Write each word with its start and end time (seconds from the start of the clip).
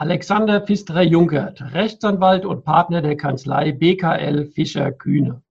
Alexander 0.00 0.62
Pfisterer-Junkert, 0.62 1.74
Rechtsanwalt 1.74 2.46
und 2.46 2.64
Partner 2.64 3.02
der 3.02 3.18
Kanzlei 3.18 3.72
BKL 3.72 4.46
Fischer 4.46 4.92
Kühne. 4.92 5.42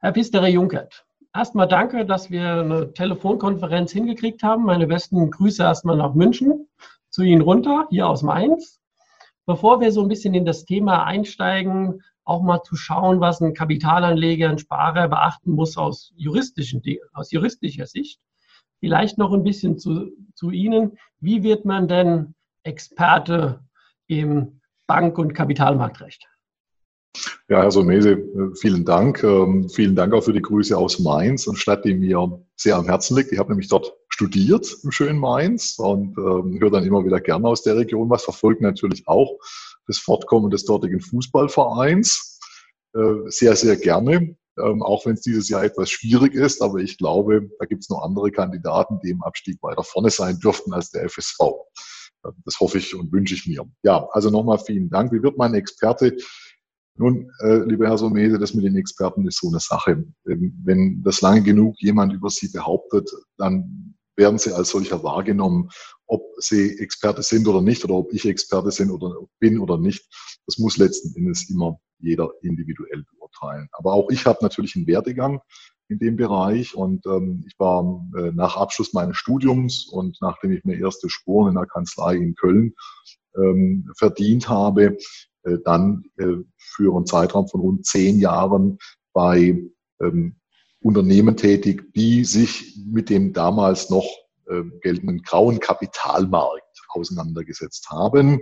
Herr 0.00 0.12
Pfisterer-Junkert, 0.12 1.06
erstmal 1.32 1.68
danke, 1.68 2.06
dass 2.06 2.32
wir 2.32 2.54
eine 2.54 2.92
Telefonkonferenz 2.92 3.92
hingekriegt 3.92 4.42
haben. 4.42 4.64
Meine 4.64 4.88
besten 4.88 5.30
Grüße 5.30 5.62
erstmal 5.62 5.96
nach 5.96 6.14
München, 6.14 6.66
zu 7.08 7.22
Ihnen 7.22 7.42
runter, 7.42 7.86
hier 7.88 8.08
aus 8.08 8.24
Mainz. 8.24 8.80
Bevor 9.46 9.80
wir 9.80 9.92
so 9.92 10.02
ein 10.02 10.08
bisschen 10.08 10.34
in 10.34 10.44
das 10.44 10.64
Thema 10.64 11.04
einsteigen, 11.04 12.02
auch 12.24 12.42
mal 12.42 12.64
zu 12.64 12.74
schauen, 12.74 13.20
was 13.20 13.40
ein 13.40 13.54
Kapitalanleger, 13.54 14.50
ein 14.50 14.58
Sparer 14.58 15.06
beachten 15.06 15.52
muss 15.52 15.76
aus, 15.76 16.12
juristischen, 16.16 16.82
aus 17.12 17.30
juristischer 17.30 17.86
Sicht. 17.86 18.18
Vielleicht 18.80 19.18
noch 19.18 19.32
ein 19.32 19.44
bisschen 19.44 19.78
zu, 19.78 20.10
zu 20.34 20.50
Ihnen. 20.50 20.98
Wie 21.20 21.44
wird 21.44 21.64
man 21.64 21.86
denn 21.86 22.34
Experte 22.64 23.60
im 24.06 24.60
Bank- 24.86 25.18
und 25.18 25.34
Kapitalmarktrecht. 25.34 26.26
Ja, 27.48 27.62
Herr 27.62 27.70
Somese, 27.70 28.18
vielen 28.60 28.84
Dank. 28.84 29.22
Ähm, 29.22 29.68
vielen 29.68 29.94
Dank 29.94 30.12
auch 30.14 30.24
für 30.24 30.32
die 30.32 30.42
Grüße 30.42 30.76
aus 30.76 30.98
Mainz, 30.98 31.46
eine 31.46 31.56
Stadt, 31.56 31.84
die 31.84 31.94
mir 31.94 32.42
sehr 32.56 32.76
am 32.76 32.86
Herzen 32.86 33.16
liegt. 33.16 33.30
Ich 33.30 33.38
habe 33.38 33.50
nämlich 33.50 33.68
dort 33.68 33.94
studiert 34.08 34.76
im 34.82 34.90
schönen 34.90 35.18
Mainz 35.18 35.78
und 35.78 36.16
ähm, 36.18 36.58
höre 36.60 36.70
dann 36.70 36.84
immer 36.84 37.04
wieder 37.04 37.20
gerne 37.20 37.46
aus 37.46 37.62
der 37.62 37.76
Region 37.76 38.10
was, 38.10 38.24
verfolgt 38.24 38.62
natürlich 38.62 39.06
auch 39.06 39.38
das 39.86 39.98
Fortkommen 39.98 40.50
des 40.50 40.64
dortigen 40.64 41.00
Fußballvereins 41.00 42.40
äh, 42.94 43.28
sehr, 43.28 43.54
sehr 43.56 43.76
gerne. 43.76 44.36
Ähm, 44.56 44.82
auch 44.82 45.04
wenn 45.04 45.14
es 45.14 45.22
dieses 45.22 45.48
Jahr 45.48 45.64
etwas 45.64 45.90
schwierig 45.90 46.34
ist, 46.34 46.62
aber 46.62 46.78
ich 46.78 46.96
glaube, 46.96 47.50
da 47.58 47.66
gibt 47.66 47.82
es 47.82 47.90
noch 47.90 48.02
andere 48.02 48.30
Kandidaten, 48.30 49.00
die 49.04 49.10
im 49.10 49.22
Abstieg 49.22 49.60
weiter 49.62 49.82
vorne 49.82 50.10
sein 50.10 50.38
dürften 50.38 50.72
als 50.72 50.90
der 50.90 51.08
FSV. 51.08 51.38
Das 52.44 52.60
hoffe 52.60 52.78
ich 52.78 52.94
und 52.94 53.12
wünsche 53.12 53.34
ich 53.34 53.46
mir. 53.46 53.64
Ja, 53.82 54.08
also 54.12 54.30
nochmal 54.30 54.58
vielen 54.58 54.90
Dank. 54.90 55.12
Wie 55.12 55.22
wird 55.22 55.38
mein 55.38 55.54
Experte? 55.54 56.16
Nun, 56.96 57.30
äh, 57.40 57.58
lieber 57.64 57.88
Herr 57.88 57.98
Somese, 57.98 58.38
das 58.38 58.54
mit 58.54 58.64
den 58.64 58.76
Experten 58.76 59.26
ist 59.26 59.40
so 59.40 59.48
eine 59.48 59.58
Sache. 59.58 60.04
Ähm, 60.28 60.60
wenn 60.64 61.02
das 61.02 61.20
lange 61.20 61.42
genug 61.42 61.74
jemand 61.80 62.12
über 62.12 62.30
Sie 62.30 62.48
behauptet, 62.48 63.10
dann 63.36 63.96
werden 64.16 64.38
Sie 64.38 64.54
als 64.54 64.70
solcher 64.70 65.02
wahrgenommen, 65.02 65.70
ob 66.06 66.22
Sie 66.38 66.78
Experte 66.78 67.22
sind 67.22 67.48
oder 67.48 67.60
nicht, 67.60 67.84
oder 67.84 67.94
ob 67.94 68.12
ich 68.12 68.24
Experte 68.26 68.70
sind 68.70 68.90
oder 68.90 69.12
bin 69.40 69.58
oder 69.58 69.76
nicht. 69.76 70.06
Das 70.46 70.58
muss 70.58 70.76
letzten 70.76 71.16
Endes 71.16 71.50
immer 71.50 71.80
jeder 71.98 72.30
individuell 72.42 73.04
beurteilen. 73.12 73.68
Aber 73.72 73.92
auch 73.92 74.10
ich 74.10 74.24
habe 74.26 74.38
natürlich 74.42 74.76
einen 74.76 74.86
Werdegang 74.86 75.40
in 75.88 75.98
dem 75.98 76.16
Bereich. 76.16 76.74
Und 76.74 77.06
ähm, 77.06 77.44
ich 77.46 77.58
war 77.58 78.04
äh, 78.16 78.30
nach 78.32 78.56
Abschluss 78.56 78.92
meines 78.92 79.16
Studiums 79.16 79.86
und 79.86 80.18
nachdem 80.20 80.52
ich 80.52 80.64
mir 80.64 80.78
erste 80.78 81.08
Spuren 81.10 81.50
in 81.50 81.54
der 81.54 81.66
Kanzlei 81.66 82.16
in 82.16 82.34
Köln 82.34 82.74
ähm, 83.36 83.90
verdient 83.96 84.48
habe, 84.48 84.96
äh, 85.44 85.58
dann 85.64 86.04
äh, 86.16 86.36
für 86.56 86.96
einen 86.96 87.06
Zeitraum 87.06 87.48
von 87.48 87.60
rund 87.60 87.86
zehn 87.86 88.18
Jahren 88.18 88.78
bei 89.12 89.62
ähm, 90.00 90.36
Unternehmen 90.80 91.36
tätig, 91.36 91.92
die 91.94 92.24
sich 92.24 92.78
mit 92.86 93.08
dem 93.08 93.32
damals 93.32 93.90
noch 93.90 94.06
äh, 94.48 94.62
geltenden 94.80 95.22
grauen 95.22 95.60
Kapitalmarkt 95.60 96.62
auseinandergesetzt 96.88 97.90
haben 97.90 98.40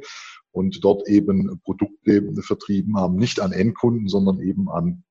und 0.50 0.84
dort 0.84 1.08
eben 1.08 1.60
Produkte 1.64 2.32
vertrieben 2.42 2.96
haben, 2.96 3.16
nicht 3.16 3.40
an 3.40 3.52
Endkunden, 3.52 4.08
sondern 4.08 4.40
eben 4.40 4.68
an 4.68 5.04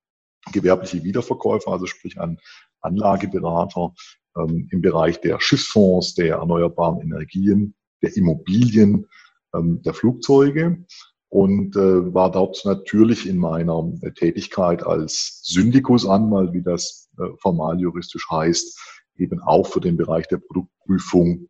gewerbliche 0.52 1.03
Wiederverkäufer, 1.03 1.72
also 1.72 1.85
sprich 1.85 2.19
an 2.19 2.40
Anlageberater 2.81 3.94
ähm, 4.38 4.68
im 4.72 4.81
Bereich 4.81 5.22
der 5.22 5.40
Schiffsfonds, 5.40 6.16
der 6.16 6.38
erneuerbaren 6.38 7.02
Energien, 7.02 7.75
der 8.02 8.16
Immobilien, 8.16 9.07
ähm, 9.53 9.81
der 9.84 9.94
Flugzeuge 9.94 10.85
und 11.31 11.78
äh, 11.78 12.13
war 12.13 12.29
dort 12.29 12.62
natürlich 12.66 13.28
in 13.28 13.38
meiner 13.38 13.90
äh, 14.02 14.12
Tätigkeit 14.12 14.84
als 14.84 15.40
Syndikusanwalt, 15.44 16.52
wie 16.52 16.62
das 16.62 17.09
äh, 17.18 17.23
formal 17.38 17.79
juristisch 17.79 18.29
heißt, 18.29 18.78
eben 19.18 19.40
auch 19.41 19.66
für 19.66 19.79
den 19.79 19.96
Bereich 19.96 20.28
der 20.28 20.38
Produktprüfung 20.40 21.47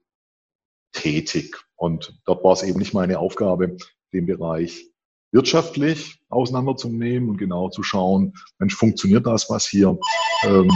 tätig. 0.92 1.58
Und 1.76 2.20
dort 2.26 2.44
war 2.44 2.54
es 2.54 2.62
eben 2.62 2.78
nicht 2.78 2.94
meine 2.94 3.18
Aufgabe, 3.18 3.76
den 4.14 4.28
Bereich 4.28 4.91
wirtschaftlich 5.32 6.22
auseinanderzunehmen 6.30 7.30
und 7.30 7.38
genau 7.38 7.70
zu 7.70 7.84
schauen, 7.84 8.34
Mensch, 8.60 8.76
funktioniert 8.76 9.26
das, 9.26 9.50
was 9.50 9.66
hier? 9.66 9.98
Ähm, 10.44 10.70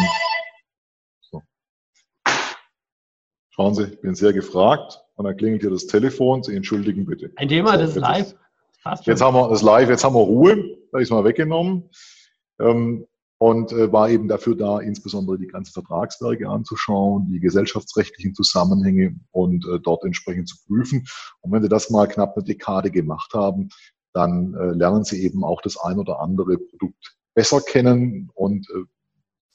so. 1.21 1.41
Schauen 3.49 3.75
Sie, 3.75 3.83
ich 3.83 4.01
bin 4.01 4.15
sehr 4.15 4.33
gefragt 4.33 5.01
und 5.15 5.25
dann 5.25 5.37
klingelt 5.37 5.61
hier 5.61 5.71
das 5.71 5.87
Telefon. 5.87 6.43
Sie 6.43 6.55
entschuldigen 6.55 7.05
bitte. 7.05 7.31
Ein 7.35 7.49
Thema, 7.49 7.77
das 7.77 7.91
ist 7.91 7.95
live. 7.97 8.33
Ist, 8.93 9.07
jetzt 9.07 9.21
haben 9.21 9.35
wir 9.35 9.49
das 9.49 9.61
live, 9.61 9.89
jetzt 9.89 10.03
haben 10.03 10.15
wir 10.15 10.21
Ruhe, 10.21 10.77
da 10.91 10.99
ist 10.99 11.11
mal 11.11 11.23
weggenommen. 11.23 11.89
Ähm, 12.59 13.07
und 13.37 13.73
äh, 13.73 13.91
war 13.91 14.09
eben 14.09 14.27
dafür 14.29 14.55
da, 14.55 14.79
insbesondere 14.79 15.37
die 15.37 15.47
ganzen 15.47 15.73
Vertragswerke 15.73 16.47
anzuschauen, 16.47 17.27
die 17.27 17.39
gesellschaftsrechtlichen 17.39 18.33
Zusammenhänge 18.33 19.19
und 19.31 19.65
äh, 19.67 19.79
dort 19.79 20.05
entsprechend 20.05 20.47
zu 20.47 20.55
prüfen. 20.65 21.05
Und 21.41 21.51
wenn 21.51 21.61
Sie 21.61 21.69
das 21.69 21.89
mal 21.89 22.07
knapp 22.07 22.35
eine 22.35 22.45
Dekade 22.45 22.91
gemacht 22.91 23.33
haben, 23.33 23.69
dann 24.15 24.53
äh, 24.55 24.71
lernen 24.71 25.03
sie 25.03 25.21
eben 25.23 25.43
auch 25.43 25.61
das 25.61 25.77
ein 25.77 25.99
oder 25.99 26.21
andere 26.21 26.57
Produkt 26.57 27.17
besser 27.33 27.59
kennen 27.59 28.31
und 28.33 28.67
äh, 28.69 28.83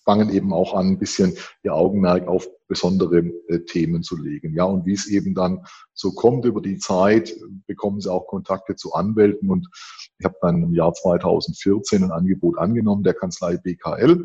fangen 0.05 0.31
eben 0.31 0.53
auch 0.53 0.75
an, 0.75 0.89
ein 0.89 0.99
bisschen 0.99 1.35
ihr 1.63 1.75
Augenmerk 1.75 2.29
auf 2.29 2.47
besondere 2.69 3.19
äh, 3.49 3.61
Themen 3.61 4.03
zu 4.03 4.17
legen. 4.17 4.55
Ja, 4.55 4.65
und 4.65 4.85
wie 4.85 4.93
es 4.93 5.07
eben 5.07 5.35
dann 5.35 5.65
so 5.95 6.13
kommt 6.13 6.45
über 6.45 6.61
die 6.61 6.79
Zeit, 6.79 7.35
bekommen 7.67 8.01
sie 8.01 8.13
auch 8.13 8.27
Kontakte 8.27 8.77
zu 8.77 8.93
Anwälten. 8.93 9.51
Und 9.51 9.69
ich 10.19 10.25
habe 10.25 10.37
dann 10.43 10.63
im 10.63 10.75
Jahr 10.75 10.93
2014 10.93 12.05
ein 12.05 12.13
Angebot 12.13 12.59
angenommen 12.59 13.03
der 13.03 13.15
Kanzlei 13.15 13.57
BKL, 13.57 14.25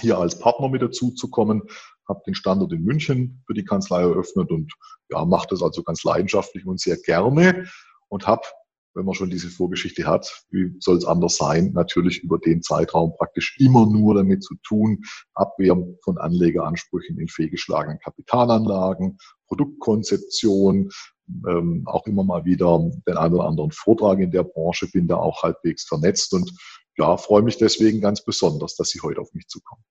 hier 0.00 0.18
als 0.18 0.38
Partner 0.38 0.68
mit 0.68 0.82
dazu 0.82 1.10
zu 1.10 1.30
kommen, 1.30 1.62
habe 2.08 2.22
den 2.26 2.34
Standort 2.34 2.72
in 2.72 2.84
München 2.84 3.42
für 3.46 3.54
die 3.54 3.64
Kanzlei 3.64 4.02
eröffnet 4.02 4.50
und 4.50 4.72
ja, 5.10 5.24
mache 5.24 5.48
das 5.50 5.62
also 5.62 5.82
ganz 5.82 6.04
leidenschaftlich 6.04 6.66
und 6.66 6.80
sehr 6.80 6.96
gerne. 6.98 7.66
Und 8.08 8.26
habe 8.26 8.42
wenn 8.96 9.04
man 9.04 9.14
schon 9.14 9.30
diese 9.30 9.50
Vorgeschichte 9.50 10.06
hat, 10.06 10.44
wie 10.50 10.74
soll 10.80 10.96
es 10.96 11.04
anders 11.04 11.36
sein, 11.36 11.72
natürlich 11.74 12.22
über 12.22 12.38
den 12.38 12.62
Zeitraum 12.62 13.12
praktisch 13.16 13.56
immer 13.58 13.86
nur 13.86 14.14
damit 14.14 14.42
zu 14.42 14.54
tun, 14.66 15.02
Abwehr 15.34 15.76
von 16.02 16.18
Anlegeransprüchen 16.18 17.18
in 17.20 17.28
fehlgeschlagenen 17.28 17.98
Kapitalanlagen, 18.00 19.18
Produktkonzeption, 19.48 20.90
ähm, 21.46 21.82
auch 21.86 22.06
immer 22.06 22.24
mal 22.24 22.44
wieder 22.46 22.90
den 23.06 23.16
einen 23.16 23.34
oder 23.34 23.44
anderen 23.44 23.70
Vortrag 23.70 24.18
in 24.18 24.30
der 24.30 24.44
Branche, 24.44 24.88
bin 24.90 25.06
da 25.06 25.16
auch 25.16 25.42
halbwegs 25.42 25.84
vernetzt 25.84 26.32
und 26.32 26.50
ja, 26.96 27.18
freue 27.18 27.42
mich 27.42 27.58
deswegen 27.58 28.00
ganz 28.00 28.24
besonders, 28.24 28.76
dass 28.76 28.88
Sie 28.88 29.00
heute 29.02 29.20
auf 29.20 29.32
mich 29.34 29.46
zukommen. 29.48 29.84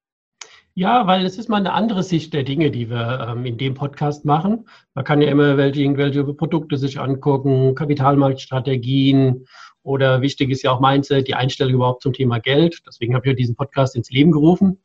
Ja, 0.78 1.08
weil 1.08 1.26
es 1.26 1.38
ist 1.38 1.48
mal 1.48 1.56
eine 1.56 1.72
andere 1.72 2.04
Sicht 2.04 2.34
der 2.34 2.44
Dinge, 2.44 2.70
die 2.70 2.90
wir 2.90 3.30
ähm, 3.30 3.46
in 3.46 3.58
dem 3.58 3.76
Podcast 3.76 4.26
machen. 4.26 4.68
Man 4.94 5.06
kann 5.06 5.22
ja 5.22 5.30
immer 5.30 5.56
welche, 5.56 5.82
irgendwelche 5.82 6.26
Produkte 6.34 6.78
sich 6.78 7.00
angucken, 7.00 7.76
Kapitalmarktstrategien 7.76 9.48
oder 9.84 10.20
wichtig 10.22 10.50
ist 10.50 10.64
ja 10.64 10.72
auch 10.72 10.82
Mindset, 10.82 11.30
die 11.30 11.36
Einstellung 11.36 11.76
überhaupt 11.76 12.02
zum 12.02 12.12
Thema 12.12 12.40
Geld. 12.40 12.82
Deswegen 12.86 13.16
habe 13.16 13.26
ich 13.26 13.30
ja 13.30 13.36
diesen 13.36 13.56
Podcast 13.56 13.96
ins 13.96 14.10
Leben 14.12 14.34
gerufen. 14.34 14.82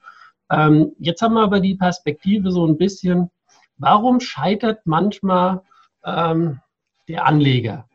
Ähm, 0.49 0.93
jetzt 1.01 1.23
haben 1.23 1.35
wir 1.35 1.43
aber 1.43 1.59
die 1.59 1.75
Perspektive 1.75 2.53
so 2.53 2.65
ein 2.65 2.79
bisschen, 2.79 3.29
warum 3.77 4.21
scheitert 4.21 4.83
manchmal 4.85 5.63
ähm, 6.05 6.61
der 7.09 7.27
Anleger? 7.27 7.89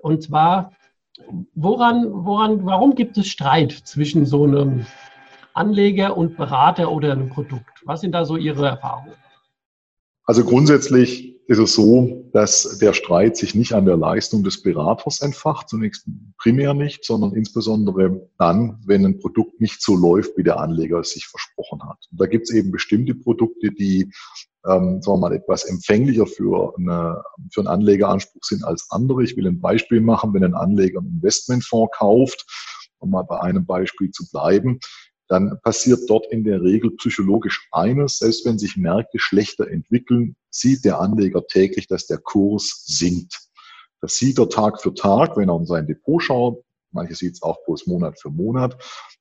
Und 0.00 0.24
zwar 0.24 0.72
woran, 1.54 2.06
woran, 2.10 2.66
warum 2.66 2.96
gibt 2.96 3.16
es 3.16 3.28
Streit 3.28 3.70
zwischen 3.70 4.26
so 4.26 4.42
einem 4.42 4.86
Anleger 5.54 6.16
und 6.16 6.36
Berater 6.36 6.90
oder 6.90 7.12
einem 7.12 7.30
Produkt? 7.30 7.82
Was 7.84 8.00
sind 8.00 8.12
da 8.12 8.24
so 8.24 8.36
Ihre 8.36 8.66
Erfahrungen? 8.66 9.14
Also 10.24 10.44
grundsätzlich 10.44 11.32
ist 11.48 11.58
es 11.58 11.74
so, 11.74 12.30
dass 12.32 12.78
der 12.78 12.92
Streit 12.92 13.36
sich 13.36 13.54
nicht 13.54 13.72
an 13.72 13.84
der 13.84 13.96
Leistung 13.96 14.44
des 14.44 14.62
Beraters 14.62 15.20
entfacht, 15.20 15.68
zunächst 15.68 16.06
primär 16.38 16.72
nicht, 16.72 17.04
sondern 17.04 17.34
insbesondere 17.34 18.28
dann, 18.38 18.80
wenn 18.86 19.04
ein 19.04 19.18
Produkt 19.18 19.60
nicht 19.60 19.82
so 19.82 19.96
läuft, 19.96 20.36
wie 20.36 20.44
der 20.44 20.60
Anleger 20.60 21.00
es 21.00 21.10
sich 21.10 21.26
versprochen 21.26 21.82
hat. 21.82 21.98
Und 22.10 22.20
da 22.20 22.26
gibt 22.26 22.48
es 22.48 22.54
eben 22.54 22.70
bestimmte 22.70 23.14
Produkte, 23.14 23.72
die 23.72 24.12
ähm, 24.64 25.02
sagen 25.02 25.18
wir 25.18 25.28
mal, 25.28 25.34
etwas 25.34 25.64
empfänglicher 25.64 26.26
für, 26.26 26.74
eine, 26.78 27.22
für 27.52 27.60
einen 27.60 27.68
Anlegeranspruch 27.68 28.44
sind 28.44 28.64
als 28.64 28.86
andere. 28.90 29.24
Ich 29.24 29.36
will 29.36 29.46
ein 29.46 29.60
Beispiel 29.60 30.00
machen, 30.00 30.32
wenn 30.34 30.44
ein 30.44 30.54
Anleger 30.54 31.00
einen 31.00 31.14
Investmentfonds 31.14 31.96
kauft, 31.96 32.46
um 32.98 33.10
mal 33.10 33.24
bei 33.24 33.40
einem 33.40 33.66
Beispiel 33.66 34.10
zu 34.10 34.28
bleiben, 34.30 34.78
dann 35.32 35.58
passiert 35.62 36.00
dort 36.08 36.30
in 36.30 36.44
der 36.44 36.60
Regel 36.60 36.90
psychologisch 36.98 37.66
eines, 37.72 38.18
selbst 38.18 38.44
wenn 38.44 38.58
sich 38.58 38.76
Märkte 38.76 39.18
schlechter 39.18 39.66
entwickeln, 39.66 40.36
sieht 40.50 40.84
der 40.84 41.00
Anleger 41.00 41.46
täglich, 41.46 41.86
dass 41.86 42.06
der 42.06 42.18
Kurs 42.18 42.84
sinkt. 42.86 43.40
Das 44.02 44.16
sieht 44.16 44.38
er 44.38 44.50
Tag 44.50 44.82
für 44.82 44.92
Tag, 44.92 45.38
wenn 45.38 45.48
er 45.48 45.56
in 45.56 45.64
sein 45.64 45.86
Depot 45.86 46.22
schaut. 46.22 46.62
Manche 46.90 47.14
sieht 47.14 47.32
es 47.32 47.42
auch 47.42 47.64
bloß 47.64 47.86
Monat 47.86 48.20
für 48.20 48.28
Monat, 48.28 48.76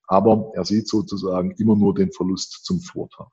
aber 0.05 0.51
er 0.53 0.65
sieht 0.65 0.89
sozusagen 0.89 1.51
immer 1.51 1.77
nur 1.77 1.93
den 1.93 2.11
Verlust 2.11 2.65
zum 2.65 2.81
Vortag. 2.81 3.29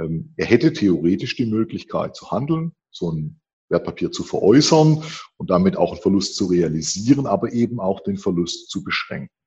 Ähm, 0.00 0.34
er 0.36 0.46
hätte 0.46 0.72
theoretisch 0.72 1.36
die 1.36 1.46
Möglichkeit 1.46 2.16
zu 2.16 2.32
handeln, 2.32 2.72
so 2.90 3.12
ein 3.12 3.40
Wertpapier 3.68 4.10
zu 4.10 4.24
veräußern 4.24 5.04
und 5.36 5.50
damit 5.50 5.76
auch 5.76 5.92
einen 5.92 6.02
Verlust 6.02 6.34
zu 6.34 6.46
realisieren, 6.46 7.28
aber 7.28 7.52
eben 7.52 7.78
auch 7.78 8.00
den 8.00 8.18
Verlust 8.18 8.68
zu 8.68 8.82
beschränken. 8.82 9.37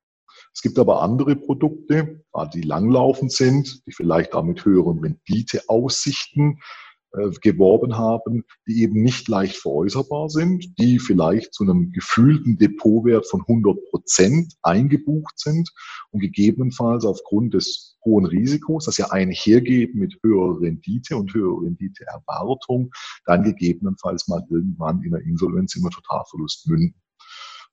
Es 0.53 0.62
gibt 0.62 0.77
aber 0.80 1.01
andere 1.01 1.36
Produkte, 1.36 2.24
die 2.53 2.62
langlaufend 2.62 3.31
sind, 3.31 3.86
die 3.86 3.92
vielleicht 3.92 4.33
auch 4.33 4.44
mit 4.44 4.65
höheren 4.65 5.00
Renditeaussichten 5.00 6.59
äh, 7.13 7.30
geworben 7.42 7.98
haben, 7.98 8.45
die 8.68 8.83
eben 8.83 9.01
nicht 9.01 9.27
leicht 9.27 9.57
veräußerbar 9.57 10.30
sind, 10.30 10.77
die 10.80 10.98
vielleicht 10.98 11.53
zu 11.53 11.63
einem 11.63 11.92
gefühlten 11.92 12.57
Depotwert 12.57 13.27
von 13.27 13.42
100 13.42 13.83
Prozent 13.89 14.53
eingebucht 14.62 15.38
sind 15.38 15.69
und 16.12 16.21
gegebenenfalls 16.21 17.03
aufgrund 17.03 17.53
des 17.53 17.98
hohen 18.06 18.25
Risikos, 18.25 18.86
das 18.86 18.98
ja 18.98 19.12
einhergeht 19.12 19.94
mit 19.94 20.19
höherer 20.24 20.62
Rendite 20.62 21.18
und 21.18 21.33
höherer 21.33 21.63
Renditeerwartung, 21.63 22.92
dann 23.25 23.44
gegebenenfalls 23.44 24.30
mal 24.30 24.45
irgendwann 24.50 25.03
in 25.03 25.12
der 25.12 25.21
Insolvenz 25.21 25.75
im 25.75 25.89
Totalverlust 25.89 26.69
münden. 26.69 26.95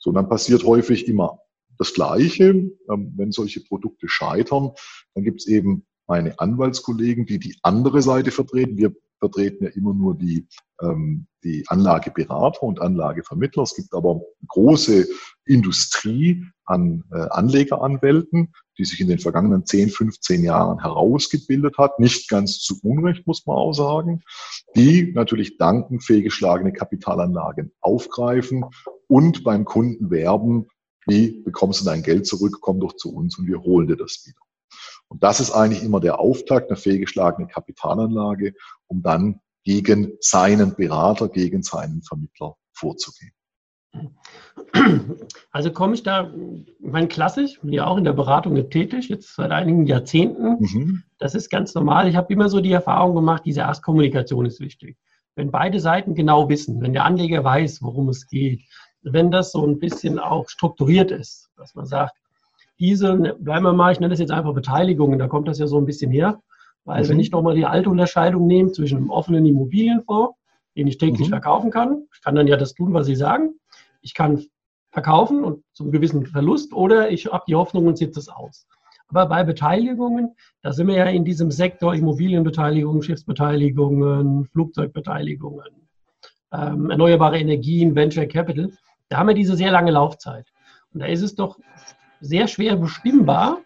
So, 0.00 0.10
dann 0.10 0.28
passiert 0.28 0.64
häufig 0.64 1.06
immer 1.06 1.38
das 1.78 1.94
Gleiche, 1.94 2.70
ähm, 2.90 3.12
wenn 3.16 3.32
solche 3.32 3.60
Produkte 3.60 4.08
scheitern, 4.08 4.70
dann 5.14 5.24
gibt 5.24 5.40
es 5.40 5.46
eben 5.46 5.86
meine 6.06 6.38
Anwaltskollegen, 6.40 7.26
die 7.26 7.38
die 7.38 7.56
andere 7.62 8.02
Seite 8.02 8.30
vertreten. 8.30 8.78
Wir 8.78 8.94
vertreten 9.18 9.64
ja 9.64 9.70
immer 9.70 9.94
nur 9.94 10.16
die, 10.16 10.46
ähm, 10.80 11.26
die 11.44 11.64
Anlageberater 11.68 12.62
und 12.62 12.80
Anlagevermittler. 12.80 13.62
Es 13.62 13.74
gibt 13.74 13.92
aber 13.92 14.20
große 14.46 15.06
Industrie 15.44 16.44
an 16.64 17.04
äh, 17.12 17.26
Anlegeranwälten, 17.30 18.52
die 18.78 18.84
sich 18.84 19.00
in 19.00 19.08
den 19.08 19.18
vergangenen 19.18 19.66
10, 19.66 19.90
15 19.90 20.44
Jahren 20.44 20.80
herausgebildet 20.80 21.78
hat. 21.78 21.98
Nicht 21.98 22.28
ganz 22.28 22.60
zu 22.60 22.78
Unrecht, 22.82 23.26
muss 23.26 23.46
man 23.46 23.56
auch 23.56 23.72
sagen. 23.72 24.22
Die 24.76 25.12
natürlich 25.12 25.58
danken 25.58 26.00
fehlgeschlagene 26.00 26.72
Kapitalanlagen 26.72 27.72
aufgreifen 27.80 28.64
und 29.08 29.42
beim 29.42 29.64
Kunden 29.64 30.10
werben, 30.10 30.68
wie 31.08 31.42
bekommst 31.42 31.80
du 31.80 31.84
dein 31.84 32.02
Geld 32.02 32.26
zurück, 32.26 32.58
komm 32.60 32.80
doch 32.80 32.94
zu 32.94 33.14
uns 33.14 33.38
und 33.38 33.46
wir 33.46 33.62
holen 33.62 33.88
dir 33.88 33.96
das 33.96 34.24
wieder. 34.26 34.40
Und 35.08 35.22
das 35.22 35.40
ist 35.40 35.50
eigentlich 35.52 35.82
immer 35.82 36.00
der 36.00 36.20
Auftakt, 36.20 36.70
einer 36.70 36.76
fehlgeschlagenen 36.76 37.48
Kapitalanlage, 37.48 38.54
um 38.86 39.02
dann 39.02 39.40
gegen 39.64 40.12
seinen 40.20 40.74
Berater, 40.74 41.28
gegen 41.28 41.62
seinen 41.62 42.02
Vermittler 42.02 42.56
vorzugehen. 42.72 43.32
Also 45.50 45.72
komme 45.72 45.94
ich 45.94 46.02
da, 46.02 46.32
mein 46.78 47.08
klassisch, 47.08 47.60
bin 47.60 47.72
ja 47.72 47.86
auch 47.86 47.96
in 47.96 48.04
der 48.04 48.12
Beratung 48.12 48.54
tätig, 48.70 49.08
jetzt 49.08 49.34
seit 49.34 49.50
einigen 49.50 49.86
Jahrzehnten. 49.86 50.56
Mhm. 50.60 51.02
Das 51.18 51.34
ist 51.34 51.48
ganz 51.48 51.74
normal. 51.74 52.06
Ich 52.08 52.16
habe 52.16 52.32
immer 52.32 52.48
so 52.48 52.60
die 52.60 52.72
Erfahrung 52.72 53.14
gemacht, 53.14 53.42
diese 53.46 53.60
Erstkommunikation 53.60 54.46
ist 54.46 54.60
wichtig. 54.60 54.98
Wenn 55.36 55.50
beide 55.50 55.80
Seiten 55.80 56.14
genau 56.14 56.48
wissen, 56.48 56.80
wenn 56.80 56.92
der 56.92 57.04
Anleger 57.04 57.44
weiß, 57.44 57.80
worum 57.80 58.08
es 58.08 58.26
geht, 58.26 58.62
wenn 59.12 59.30
das 59.30 59.52
so 59.52 59.66
ein 59.66 59.78
bisschen 59.78 60.18
auch 60.18 60.48
strukturiert 60.48 61.10
ist, 61.10 61.50
dass 61.56 61.74
man 61.74 61.86
sagt, 61.86 62.14
diese, 62.78 63.16
bleiben 63.38 63.64
wir 63.64 63.72
mal, 63.72 63.92
ich 63.92 64.00
nenne 64.00 64.10
das 64.12 64.20
jetzt 64.20 64.30
einfach 64.30 64.54
Beteiligungen, 64.54 65.18
da 65.18 65.26
kommt 65.26 65.48
das 65.48 65.58
ja 65.58 65.66
so 65.66 65.78
ein 65.78 65.86
bisschen 65.86 66.10
her, 66.10 66.40
weil 66.84 67.04
mhm. 67.04 67.08
wenn 67.08 67.20
ich 67.20 67.30
nochmal 67.30 67.54
die 67.54 67.66
alte 67.66 67.90
Unterscheidung 67.90 68.46
nehme 68.46 68.72
zwischen 68.72 68.98
einem 68.98 69.10
offenen 69.10 69.46
Immobilienfonds, 69.46 70.36
den 70.76 70.86
ich 70.86 70.98
täglich 70.98 71.28
mhm. 71.28 71.32
verkaufen 71.32 71.70
kann, 71.70 72.04
ich 72.14 72.22
kann 72.22 72.34
dann 72.34 72.46
ja 72.46 72.56
das 72.56 72.74
tun, 72.74 72.94
was 72.94 73.06
Sie 73.06 73.16
sagen, 73.16 73.54
ich 74.00 74.14
kann 74.14 74.44
verkaufen 74.90 75.44
und 75.44 75.64
zum 75.72 75.90
gewissen 75.90 76.26
Verlust 76.26 76.72
oder 76.72 77.10
ich 77.10 77.26
habe 77.26 77.44
die 77.46 77.54
Hoffnung 77.54 77.86
und 77.86 77.98
sitze 77.98 78.20
es 78.20 78.28
aus. 78.28 78.66
Aber 79.08 79.26
bei 79.26 79.42
Beteiligungen, 79.42 80.34
da 80.62 80.72
sind 80.72 80.86
wir 80.86 80.96
ja 80.96 81.06
in 81.06 81.24
diesem 81.24 81.50
Sektor 81.50 81.94
Immobilienbeteiligungen, 81.94 83.02
Schiffsbeteiligungen, 83.02 84.46
Flugzeugbeteiligungen, 84.46 85.88
ähm, 86.52 86.90
erneuerbare 86.90 87.38
Energien, 87.38 87.94
Venture 87.94 88.26
Capital. 88.26 88.70
Da 89.08 89.18
haben 89.18 89.28
wir 89.28 89.34
diese 89.34 89.56
sehr 89.56 89.70
lange 89.70 89.90
Laufzeit. 89.90 90.52
Und 90.92 91.00
da 91.00 91.06
ist 91.06 91.22
es 91.22 91.34
doch 91.34 91.58
sehr 92.20 92.48
schwer 92.48 92.76
bestimmbar 92.76 93.58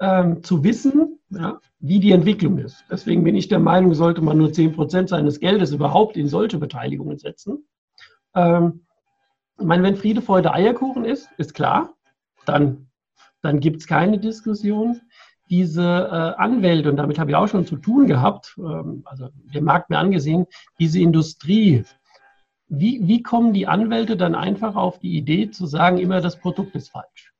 ähm, 0.00 0.42
zu 0.42 0.62
wissen, 0.64 1.18
ja, 1.30 1.60
wie 1.80 2.00
die 2.00 2.12
Entwicklung 2.12 2.58
ist. 2.58 2.84
Deswegen 2.90 3.24
bin 3.24 3.34
ich 3.34 3.48
der 3.48 3.58
Meinung, 3.58 3.94
sollte 3.94 4.20
man 4.20 4.38
nur 4.38 4.52
10 4.52 4.74
Prozent 4.74 5.08
seines 5.08 5.40
Geldes 5.40 5.72
überhaupt 5.72 6.16
in 6.16 6.28
solche 6.28 6.58
Beteiligungen 6.58 7.18
setzen. 7.18 7.66
Ähm, 8.34 8.86
ich 9.58 9.66
meine, 9.66 9.82
wenn 9.82 9.96
Friede, 9.96 10.22
Freude, 10.22 10.52
Eierkuchen 10.52 11.04
ist, 11.04 11.28
ist 11.38 11.54
klar, 11.54 11.94
dann, 12.46 12.88
dann 13.42 13.60
gibt 13.60 13.80
es 13.80 13.86
keine 13.86 14.18
Diskussion. 14.18 15.00
Diese 15.50 15.82
äh, 15.82 16.40
Anwälte, 16.40 16.90
und 16.90 16.96
damit 16.96 17.18
habe 17.18 17.30
ich 17.30 17.36
auch 17.36 17.48
schon 17.48 17.66
zu 17.66 17.76
tun 17.76 18.06
gehabt, 18.06 18.54
ähm, 18.58 19.02
also 19.04 19.28
der 19.54 19.62
Markt 19.62 19.90
mir 19.90 19.98
angesehen, 19.98 20.46
diese 20.78 21.00
Industrie, 21.00 21.84
wie, 22.74 23.06
wie 23.06 23.22
kommen 23.22 23.52
die 23.52 23.66
Anwälte 23.66 24.16
dann 24.16 24.34
einfach 24.34 24.76
auf 24.76 24.98
die 24.98 25.16
Idee 25.16 25.50
zu 25.50 25.66
sagen, 25.66 25.98
immer 25.98 26.22
das 26.22 26.38
Produkt 26.38 26.74
ist 26.74 26.88
falsch? 26.88 27.34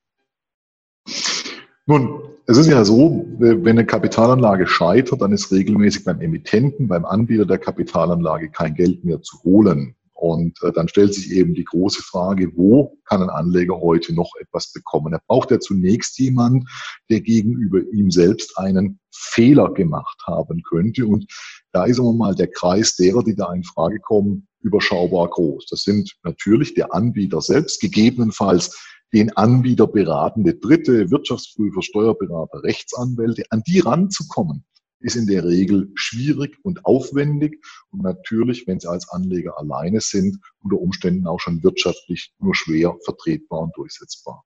Nun, 1.86 2.20
es 2.46 2.58
ist 2.58 2.66
ja 2.66 2.84
so, 2.84 3.26
wenn 3.38 3.66
eine 3.66 3.86
Kapitalanlage 3.86 4.66
scheitert, 4.66 5.22
dann 5.22 5.32
ist 5.32 5.50
regelmäßig 5.50 6.04
beim 6.04 6.20
Emittenten, 6.20 6.86
beim 6.86 7.06
Anbieter 7.06 7.46
der 7.46 7.58
Kapitalanlage 7.58 8.50
kein 8.50 8.74
Geld 8.74 9.04
mehr 9.04 9.22
zu 9.22 9.42
holen. 9.42 9.96
Und 10.22 10.62
äh, 10.62 10.70
dann 10.70 10.86
stellt 10.86 11.14
sich 11.14 11.32
eben 11.32 11.52
die 11.52 11.64
große 11.64 12.00
Frage, 12.00 12.52
wo 12.54 12.96
kann 13.06 13.22
ein 13.22 13.28
Anleger 13.28 13.80
heute 13.80 14.14
noch 14.14 14.30
etwas 14.40 14.72
bekommen? 14.72 15.12
Er 15.12 15.20
braucht 15.26 15.50
ja 15.50 15.58
zunächst 15.58 16.16
jemand, 16.20 16.70
der 17.10 17.22
gegenüber 17.22 17.80
ihm 17.92 18.12
selbst 18.12 18.56
einen 18.56 19.00
Fehler 19.12 19.74
gemacht 19.74 20.22
haben 20.24 20.62
könnte. 20.62 21.08
Und 21.08 21.26
da 21.72 21.86
ist 21.86 21.98
immer 21.98 22.12
mal 22.12 22.36
der 22.36 22.46
Kreis 22.46 22.94
derer, 22.94 23.24
die 23.24 23.34
da 23.34 23.52
in 23.52 23.64
Frage 23.64 23.98
kommen, 23.98 24.46
überschaubar 24.60 25.28
groß. 25.28 25.66
Das 25.68 25.82
sind 25.82 26.12
natürlich 26.22 26.74
der 26.74 26.94
Anbieter 26.94 27.40
selbst, 27.40 27.80
gegebenenfalls 27.80 28.80
den 29.12 29.36
Anbieter 29.36 29.88
beratende 29.88 30.54
Dritte, 30.54 31.10
Wirtschaftsprüfer, 31.10 31.82
Steuerberater, 31.82 32.62
Rechtsanwälte, 32.62 33.42
an 33.50 33.64
die 33.66 33.80
ranzukommen 33.80 34.64
ist 35.02 35.16
in 35.16 35.26
der 35.26 35.44
Regel 35.44 35.90
schwierig 35.94 36.58
und 36.62 36.84
aufwendig 36.84 37.64
und 37.90 38.02
natürlich, 38.02 38.66
wenn 38.66 38.80
Sie 38.80 38.88
als 38.88 39.08
Anleger 39.08 39.58
alleine 39.58 40.00
sind, 40.00 40.38
unter 40.60 40.78
Umständen 40.78 41.26
auch 41.26 41.40
schon 41.40 41.62
wirtschaftlich 41.62 42.34
nur 42.38 42.54
schwer 42.54 42.96
vertretbar 43.04 43.60
und 43.60 43.76
durchsetzbar. 43.76 44.44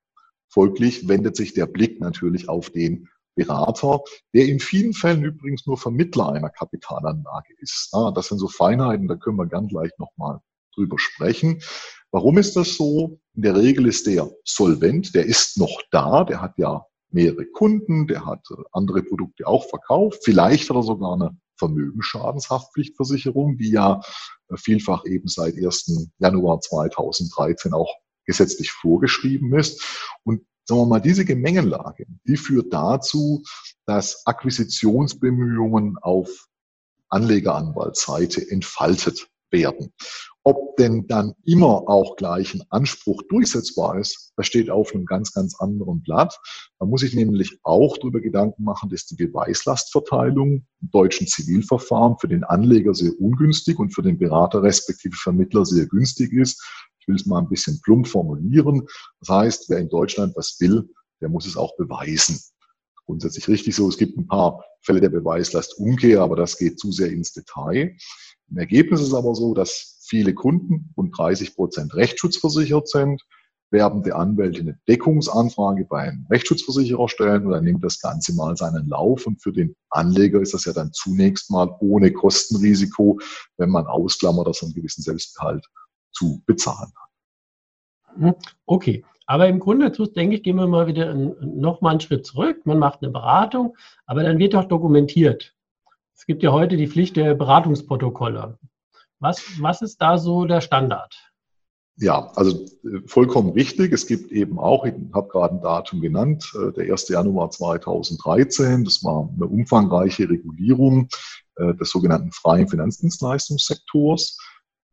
Folglich 0.49 1.07
wendet 1.07 1.35
sich 1.35 1.53
der 1.53 1.65
Blick 1.65 1.99
natürlich 1.99 2.49
auf 2.49 2.69
den 2.69 3.09
Berater, 3.35 4.01
der 4.33 4.47
in 4.47 4.59
vielen 4.59 4.93
Fällen 4.93 5.23
übrigens 5.23 5.67
nur 5.67 5.77
Vermittler 5.77 6.31
einer 6.31 6.49
Kapitalanlage 6.49 7.53
ist. 7.59 7.93
Das 8.15 8.29
sind 8.29 8.39
so 8.39 8.47
Feinheiten, 8.47 9.07
da 9.07 9.15
können 9.15 9.37
wir 9.37 9.45
gern 9.45 9.67
gleich 9.67 9.91
nochmal 9.99 10.39
drüber 10.73 10.97
sprechen. 10.97 11.61
Warum 12.09 12.37
ist 12.37 12.55
das 12.55 12.75
so? 12.75 13.19
In 13.35 13.43
der 13.43 13.55
Regel 13.55 13.85
ist 13.85 14.07
der 14.07 14.31
solvent, 14.43 15.13
der 15.13 15.25
ist 15.25 15.57
noch 15.57 15.81
da, 15.91 16.23
der 16.23 16.41
hat 16.41 16.57
ja 16.57 16.85
mehrere 17.09 17.45
Kunden, 17.45 18.07
der 18.07 18.25
hat 18.25 18.47
andere 18.71 19.03
Produkte 19.03 19.45
auch 19.47 19.67
verkauft. 19.69 20.21
Vielleicht 20.23 20.69
hat 20.69 20.77
er 20.77 20.83
sogar 20.83 21.13
eine 21.13 21.37
Vermögensschadenshaftpflichtversicherung, 21.57 23.57
die 23.57 23.71
ja 23.71 24.01
äh, 24.49 24.57
vielfach 24.57 25.05
eben 25.05 25.27
seit 25.27 25.55
1. 25.55 26.09
Januar 26.19 26.61
2013 26.61 27.73
auch 27.73 27.93
gesetzlich 28.25 28.71
vorgeschrieben 28.71 29.57
ist. 29.57 30.13
Und 30.23 30.43
sagen 30.65 30.81
wir 30.81 30.85
mal, 30.85 30.99
diese 30.99 31.25
Gemengelage, 31.25 32.05
die 32.25 32.37
führt 32.37 32.73
dazu, 32.73 33.43
dass 33.85 34.25
Akquisitionsbemühungen 34.25 35.97
auf 35.97 36.47
Anlegeranwaltsseite 37.09 38.49
entfaltet 38.49 39.29
werden. 39.49 39.93
Ob 40.47 40.77
denn 40.77 41.07
dann 41.07 41.33
immer 41.43 41.89
auch 41.89 42.15
gleich 42.15 42.53
ein 42.53 42.63
Anspruch 42.69 43.21
durchsetzbar 43.27 43.99
ist, 43.99 44.31
das 44.37 44.47
steht 44.47 44.69
auf 44.69 44.93
einem 44.93 45.05
ganz, 45.05 45.33
ganz 45.33 45.59
anderen 45.59 46.01
Blatt. 46.01 46.39
Da 46.79 46.85
muss 46.85 47.03
ich 47.03 47.13
nämlich 47.13 47.59
auch 47.63 47.97
darüber 47.97 48.21
Gedanken 48.21 48.63
machen, 48.63 48.89
dass 48.89 49.05
die 49.07 49.17
Beweislastverteilung 49.17 50.65
im 50.81 50.89
deutschen 50.93 51.27
Zivilverfahren 51.27 52.15
für 52.17 52.29
den 52.29 52.45
Anleger 52.45 52.93
sehr 52.93 53.11
ungünstig 53.19 53.77
und 53.77 53.93
für 53.93 54.03
den 54.03 54.17
Berater 54.17 54.63
respektive 54.63 55.17
Vermittler 55.17 55.65
sehr 55.65 55.85
günstig 55.85 56.31
ist. 56.31 56.63
Ich 57.01 57.09
will 57.09 57.15
es 57.15 57.25
mal 57.25 57.39
ein 57.39 57.49
bisschen 57.49 57.81
plump 57.81 58.07
formulieren. 58.07 58.87
Das 59.19 59.27
heißt, 59.27 59.69
wer 59.69 59.79
in 59.79 59.89
Deutschland 59.89 60.33
was 60.37 60.55
will, 60.61 60.87
der 61.19 61.27
muss 61.27 61.45
es 61.45 61.57
auch 61.57 61.75
beweisen. 61.75 62.39
Grundsätzlich 63.05 63.49
richtig 63.49 63.75
so. 63.75 63.89
Es 63.89 63.97
gibt 63.97 64.17
ein 64.17 64.27
paar 64.27 64.63
Fälle 64.79 65.01
der 65.01 65.09
Beweislastumkehr, 65.09 66.21
aber 66.21 66.37
das 66.37 66.57
geht 66.57 66.79
zu 66.79 66.93
sehr 66.93 67.11
ins 67.11 67.33
Detail. 67.33 67.97
Im 68.49 68.57
Ergebnis 68.57 69.01
ist 69.01 69.13
aber 69.13 69.35
so, 69.35 69.53
dass 69.53 69.96
viele 70.07 70.33
Kunden, 70.33 70.93
rund 70.97 71.17
30 71.17 71.55
Prozent 71.55 71.95
rechtsschutzversichert 71.95 72.87
sind, 72.87 73.21
werden 73.69 74.01
die 74.03 74.13
Anwälte 74.13 74.61
eine 74.61 74.79
Deckungsanfrage 74.87 75.85
bei 75.85 76.03
einem 76.03 76.25
Rechtsschutzversicherer 76.29 77.09
stellen 77.09 77.45
und 77.45 77.51
dann 77.51 77.65
nimmt 77.65 77.83
das 77.83 77.99
Ganze 77.99 78.33
mal 78.33 78.55
seinen 78.55 78.87
Lauf. 78.87 79.27
Und 79.27 79.41
für 79.41 79.51
den 79.51 79.75
Anleger 79.89 80.39
ist 80.41 80.53
das 80.53 80.65
ja 80.65 80.73
dann 80.73 80.93
zunächst 80.93 81.51
mal 81.51 81.75
ohne 81.79 82.11
Kostenrisiko, 82.11 83.19
wenn 83.57 83.69
man 83.69 83.85
ausklammert, 83.87 84.47
dass 84.47 84.61
er 84.61 84.67
einen 84.67 84.75
gewissen 84.75 85.01
Selbstbehalt 85.01 85.65
zu 86.13 86.41
bezahlen 86.45 86.91
hat. 86.95 88.17
Mhm. 88.17 88.35
Okay, 88.65 89.03
aber 89.25 89.47
im 89.47 89.59
Grunde 89.59 89.91
denke 89.91 90.37
ich, 90.37 90.43
gehen 90.43 90.55
wir 90.55 90.67
mal 90.67 90.87
wieder 90.87 91.13
noch 91.13 91.81
mal 91.81 91.91
einen 91.91 91.99
Schritt 91.99 92.25
zurück. 92.25 92.65
Man 92.65 92.79
macht 92.79 93.01
eine 93.01 93.11
Beratung, 93.11 93.75
aber 94.05 94.23
dann 94.23 94.39
wird 94.39 94.55
auch 94.55 94.65
dokumentiert. 94.65 95.53
Es 96.15 96.25
gibt 96.25 96.41
ja 96.41 96.51
heute 96.51 96.77
die 96.77 96.87
Pflicht 96.87 97.17
der 97.17 97.35
Beratungsprotokolle. 97.35 98.57
Was, 99.19 99.41
was 99.59 99.81
ist 99.81 100.01
da 100.01 100.17
so 100.17 100.45
der 100.45 100.61
Standard? 100.61 101.15
Ja, 101.99 102.31
also 102.35 102.65
äh, 102.83 102.99
vollkommen 103.07 103.49
richtig. 103.51 103.91
Es 103.91 104.05
gibt 104.05 104.31
eben 104.31 104.59
auch, 104.59 104.85
ich 104.85 104.93
habe 105.13 105.27
gerade 105.29 105.55
ein 105.55 105.61
Datum 105.61 105.99
genannt, 105.99 106.53
äh, 106.55 106.71
der 106.73 106.91
1. 106.91 107.09
Januar 107.09 107.49
2013. 107.49 108.85
Das 108.85 109.03
war 109.03 109.27
eine 109.35 109.47
umfangreiche 109.47 110.29
Regulierung 110.29 111.09
äh, 111.55 111.73
des 111.73 111.89
sogenannten 111.89 112.31
freien 112.31 112.67
Finanzdienstleistungssektors. 112.67 114.37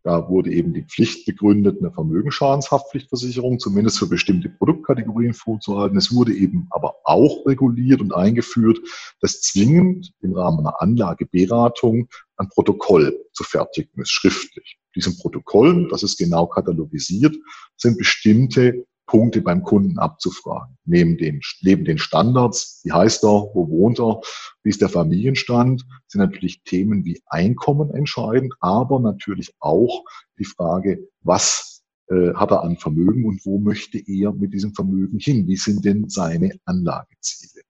Da 0.05 0.29
wurde 0.29 0.53
eben 0.53 0.75
die 0.75 0.83
Pflicht 0.83 1.25
begründet, 1.25 1.79
eine 1.81 1.91
Vermögensschadenshaftpflichtversicherung 1.91 3.59
zumindest 3.59 3.99
für 3.99 4.07
bestimmte 4.07 4.51
Produktkategorien 4.51 5.33
vorzuhalten. 5.33 5.97
Es 5.97 6.15
wurde 6.15 6.35
eben 6.35 6.67
aber 6.71 6.97
auch 7.05 7.47
reguliert 7.47 8.03
und 8.03 8.15
eingeführt, 8.15 8.79
dass 9.21 9.41
zwingend 9.41 10.13
im 10.21 10.35
Rahmen 10.35 10.61
einer 10.61 10.83
Anlageberatung 10.83 12.09
ein 12.37 12.49
Protokoll 12.51 13.19
zu 13.33 13.45
fertigen 13.45 14.03
ist, 14.03 14.11
schriftlich. 14.11 14.79
Diesem 14.95 15.17
Protokoll, 15.17 15.89
das 15.89 16.03
ist 16.03 16.19
genau 16.19 16.47
katalogisiert, 16.49 17.35
sind 17.79 17.97
bestimmte 17.97 18.85
Punkte 19.07 19.43
beim 19.43 19.63
Kunden 19.63 19.99
abzufragen. 19.99 20.77
Neben 20.85 21.17
den, 21.17 21.41
neben 21.63 21.85
den 21.85 21.99
Standards, 21.99 22.81
wie 22.85 22.93
heißt 22.93 23.25
er, 23.25 23.51
wo 23.55 23.69
wohnt 23.69 24.01
er, 24.01 24.21
wie 24.63 24.71
ist 24.71 24.81
der 24.81 24.89
Familienstand, 24.89 25.85
sind 26.07 26.21
natürlich 26.21 26.63
Themen 26.65 27.05
wie 27.05 27.23
Einkommen 27.27 27.91
entscheidend, 27.91 28.55
aber 28.61 29.01
natürlich 29.01 29.55
auch 29.61 30.05
die 30.39 30.45
Frage, 30.45 31.07
was 31.21 31.83
äh, 32.09 32.35
hat 32.35 32.51
er 32.51 32.63
an 32.63 32.77
Vermögen 32.77 33.27
und 33.27 33.45
wo 33.45 33.59
möchte 33.59 33.99
er 33.99 34.33
mit 34.33 34.53
diesem 34.53 34.75
Vermögen 34.75 35.19
hin? 35.19 35.47
Wie 35.47 35.57
sind 35.57 35.85
denn 35.85 36.09
seine 36.09 36.59
Anlageziele? 36.65 37.63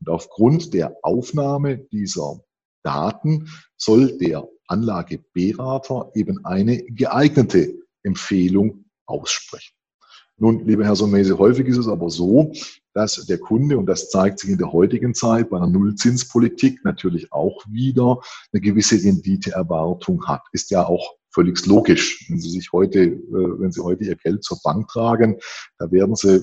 Und 0.00 0.08
aufgrund 0.08 0.74
der 0.74 0.96
Aufnahme 1.02 1.78
dieser 1.92 2.40
Daten 2.82 3.48
soll 3.76 4.18
der 4.18 4.46
Anlageberater 4.66 6.10
eben 6.14 6.44
eine 6.44 6.82
geeignete 6.84 7.74
Empfehlung 8.02 8.84
aussprechen. 9.06 9.74
Nun, 10.40 10.66
lieber 10.66 10.86
Herr 10.86 10.96
Somese, 10.96 11.38
häufig 11.38 11.66
ist 11.66 11.76
es 11.76 11.86
aber 11.86 12.08
so, 12.08 12.50
dass 12.94 13.26
der 13.26 13.36
Kunde, 13.36 13.76
und 13.76 13.84
das 13.84 14.08
zeigt 14.08 14.38
sich 14.38 14.48
in 14.48 14.56
der 14.56 14.72
heutigen 14.72 15.14
Zeit 15.14 15.50
bei 15.50 15.58
einer 15.58 15.66
Nullzinspolitik 15.66 16.82
natürlich 16.82 17.30
auch 17.30 17.62
wieder, 17.68 18.20
eine 18.50 18.62
gewisse 18.62 18.96
Renditeerwartung 19.04 20.26
hat. 20.26 20.40
Ist 20.52 20.70
ja 20.70 20.86
auch 20.86 21.14
völlig 21.28 21.64
logisch. 21.66 22.26
Wenn 22.28 22.40
Sie 22.40 22.48
sich 22.48 22.72
heute, 22.72 23.00
äh, 23.00 23.20
wenn 23.30 23.70
Sie 23.70 23.82
heute 23.82 24.04
Ihr 24.04 24.16
Geld 24.16 24.42
zur 24.42 24.58
Bank 24.64 24.88
tragen, 24.88 25.36
da 25.78 25.92
werden 25.92 26.16
Sie, 26.16 26.40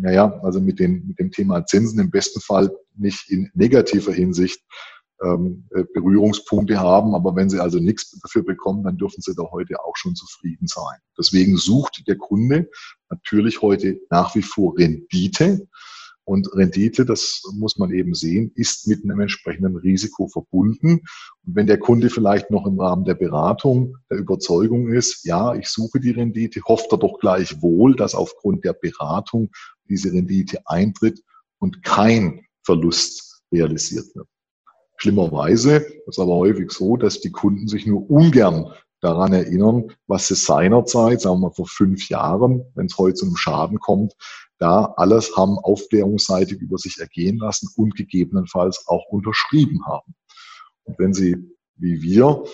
naja, 0.00 0.40
also 0.42 0.58
mit, 0.58 0.78
den, 0.78 1.06
mit 1.06 1.18
dem 1.18 1.30
Thema 1.30 1.66
Zinsen 1.66 2.00
im 2.00 2.10
besten 2.10 2.40
Fall 2.40 2.74
nicht 2.96 3.30
in 3.30 3.50
negativer 3.54 4.12
Hinsicht 4.12 4.62
ähm, 5.22 5.66
äh, 5.70 5.84
Berührungspunkte 5.94 6.78
haben. 6.78 7.14
Aber 7.14 7.36
wenn 7.36 7.50
sie 7.50 7.60
also 7.60 7.78
nichts 7.78 8.18
dafür 8.20 8.42
bekommen, 8.42 8.84
dann 8.84 8.96
dürfen 8.96 9.20
sie 9.20 9.34
da 9.34 9.44
heute 9.50 9.82
auch 9.84 9.96
schon 9.96 10.14
zufrieden 10.14 10.66
sein. 10.66 10.98
Deswegen 11.18 11.56
sucht 11.56 12.04
der 12.06 12.16
Kunde 12.16 12.68
natürlich 13.10 13.62
heute 13.62 14.00
nach 14.10 14.34
wie 14.34 14.42
vor 14.42 14.76
Rendite. 14.76 15.66
Und 16.26 16.48
Rendite, 16.54 17.04
das 17.04 17.42
muss 17.52 17.76
man 17.76 17.92
eben 17.92 18.14
sehen, 18.14 18.50
ist 18.54 18.88
mit 18.88 19.04
einem 19.04 19.20
entsprechenden 19.20 19.76
Risiko 19.76 20.26
verbunden. 20.26 21.00
Und 21.44 21.54
wenn 21.54 21.66
der 21.66 21.78
Kunde 21.78 22.08
vielleicht 22.08 22.50
noch 22.50 22.66
im 22.66 22.80
Rahmen 22.80 23.04
der 23.04 23.14
Beratung 23.14 23.98
der 24.10 24.18
Überzeugung 24.18 24.88
ist, 24.88 25.24
ja, 25.26 25.54
ich 25.54 25.68
suche 25.68 26.00
die 26.00 26.12
Rendite, 26.12 26.62
hofft 26.62 26.90
er 26.92 26.98
doch 26.98 27.18
gleich 27.18 27.60
wohl, 27.60 27.94
dass 27.94 28.14
aufgrund 28.14 28.64
der 28.64 28.72
Beratung 28.72 29.50
diese 29.86 30.12
Rendite 30.12 30.62
eintritt 30.64 31.20
und 31.58 31.82
kein 31.82 32.46
Verlust 32.62 33.42
realisiert 33.52 34.06
wird. 34.14 34.28
Schlimmerweise 34.96 35.84
ist 36.06 36.18
aber 36.18 36.34
häufig 36.34 36.70
so, 36.70 36.96
dass 36.96 37.20
die 37.20 37.32
Kunden 37.32 37.68
sich 37.68 37.86
nur 37.86 38.08
ungern 38.10 38.72
daran 39.00 39.32
erinnern, 39.32 39.92
was 40.06 40.28
sie 40.28 40.34
seinerzeit, 40.34 41.20
sagen 41.20 41.36
wir 41.36 41.48
mal 41.48 41.54
vor 41.54 41.66
fünf 41.66 42.08
Jahren, 42.08 42.64
wenn 42.74 42.86
es 42.86 42.96
heute 42.96 43.14
zu 43.14 43.26
einem 43.26 43.36
Schaden 43.36 43.78
kommt, 43.78 44.14
da 44.58 44.94
alles 44.96 45.36
haben 45.36 45.58
aufklärungsseitig 45.58 46.58
über 46.60 46.78
sich 46.78 46.98
ergehen 46.98 47.38
lassen 47.38 47.68
und 47.76 47.96
gegebenenfalls 47.96 48.84
auch 48.86 49.04
unterschrieben 49.10 49.84
haben. 49.86 50.14
Und 50.84 50.98
wenn 50.98 51.12
Sie, 51.12 51.36
wie 51.76 52.00
wir, 52.00 52.44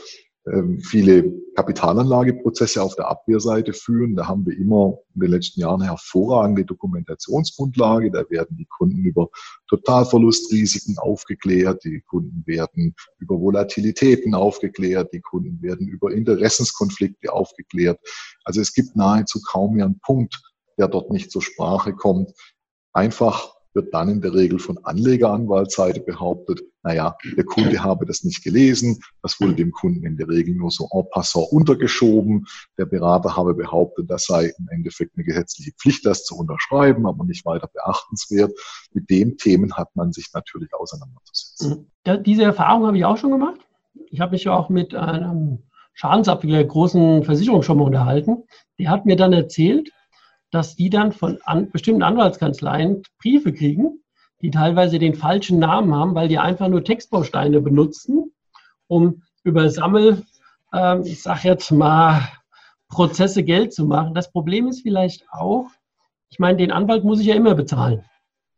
viele 0.83 1.33
Kapitalanlageprozesse 1.55 2.83
auf 2.83 2.97
der 2.97 3.09
Abwehrseite 3.09 3.75
führen. 3.75 4.17
Da 4.17 4.27
haben 4.27 4.47
wir 4.47 4.57
immer 4.57 4.99
in 5.15 5.21
den 5.21 5.31
letzten 5.31 5.61
Jahren 5.61 5.83
hervorragende 5.83 6.65
Dokumentationsgrundlage. 6.65 8.11
Da 8.11 8.25
werden 8.31 8.57
die 8.57 8.67
Kunden 8.67 9.05
über 9.05 9.29
Totalverlustrisiken 9.69 10.97
aufgeklärt, 10.99 11.85
die 11.85 12.01
Kunden 12.01 12.43
werden 12.47 12.95
über 13.19 13.39
Volatilitäten 13.39 14.35
aufgeklärt, 14.35 15.13
die 15.13 15.21
Kunden 15.21 15.61
werden 15.61 15.87
über 15.87 16.11
Interessenskonflikte 16.11 17.33
aufgeklärt. 17.33 18.01
Also 18.45 18.63
es 18.63 18.73
gibt 18.73 18.97
nahezu 18.97 19.41
kaum 19.43 19.75
mehr 19.75 19.85
einen 19.85 20.01
Punkt, 20.01 20.41
der 20.79 20.89
dort 20.89 21.11
nicht 21.11 21.31
zur 21.31 21.43
Sprache 21.43 21.93
kommt. 21.93 22.33
Einfach 22.93 23.60
wird 23.75 23.95
dann 23.95 24.09
in 24.09 24.21
der 24.21 24.35
Regel 24.35 24.59
von 24.59 24.79
Anlegeranwaltsseite 24.85 26.01
behauptet, 26.01 26.63
naja, 26.83 27.17
der 27.37 27.45
Kunde 27.45 27.83
habe 27.83 28.07
das 28.07 28.25
nicht 28.25 28.43
gelesen, 28.43 29.01
das 29.23 29.41
wurde 29.41 29.55
dem 29.55 29.71
Kunden 29.71 30.05
in 30.07 30.17
der 30.17 30.29
Regel 30.29 30.55
nur 30.55 30.71
so 30.71 30.89
en 30.93 31.05
passant 31.11 31.49
untergeschoben. 31.51 32.47
Der 32.79 32.87
Berater 32.87 33.37
habe 33.37 33.55
behauptet, 33.55 34.11
das 34.11 34.25
sei 34.25 34.53
im 34.59 34.69
Endeffekt 34.71 35.15
eine 35.15 35.25
gesetzliche 35.25 35.73
Pflicht, 35.73 36.07
das 36.07 36.25
zu 36.25 36.37
unterschreiben, 36.37 37.07
aber 37.07 37.25
nicht 37.25 37.45
weiter 37.45 37.69
beachtenswert. 37.73 38.53
Mit 38.93 39.11
den 39.11 39.37
Themen 39.37 39.75
hat 39.75 39.95
man 39.95 40.13
sich 40.13 40.31
natürlich 40.33 40.73
auseinanderzusetzen. 40.73 41.87
Mhm. 42.07 42.23
Diese 42.25 42.45
Erfahrung 42.45 42.87
habe 42.87 42.97
ich 42.97 43.05
auch 43.05 43.19
schon 43.19 43.31
gemacht. 43.31 43.61
Ich 44.07 44.21
habe 44.21 44.33
mich 44.33 44.49
auch 44.49 44.71
mit 44.71 44.95
einem 44.95 45.65
Schadensabwickler 45.93 46.65
großen 46.65 47.25
Versicherung 47.25 47.63
schon 47.63 47.77
mal 47.77 47.85
unterhalten. 47.85 48.45
Der 48.79 48.89
hat 48.89 49.05
mir 49.05 49.17
dann 49.17 49.35
erzählt, 49.35 49.91
dass 50.51 50.77
die 50.77 50.91
dann 50.91 51.13
von 51.13 51.39
an, 51.45 51.71
bestimmten 51.71 52.03
Anwaltskanzleien 52.03 53.03
Briefe 53.21 53.53
kriegen, 53.53 54.03
die 54.43 54.51
teilweise 54.51 54.99
den 54.99 55.15
falschen 55.15 55.59
Namen 55.59 55.95
haben, 55.95 56.15
weil 56.15 56.29
die 56.29 56.39
einfach 56.39 56.69
nur 56.69 56.83
Textbausteine 56.83 57.61
benutzen, 57.61 58.33
um 58.89 59.23
über 59.45 59.69
Sammel, 59.71 60.25
äh, 60.73 61.01
ich 61.03 61.23
sag 61.23 61.45
jetzt 61.45 61.71
mal, 61.71 62.29
Prozesse 62.89 63.45
Geld 63.45 63.73
zu 63.73 63.87
machen. 63.87 64.15
Das 64.15 64.33
Problem 64.33 64.67
ist 64.67 64.83
vielleicht 64.83 65.25
auch, 65.31 65.69
ich 66.29 66.39
meine, 66.39 66.59
den 66.59 66.73
Anwalt 66.73 67.05
muss 67.05 67.21
ich 67.21 67.27
ja 67.27 67.35
immer 67.35 67.55
bezahlen, 67.55 68.05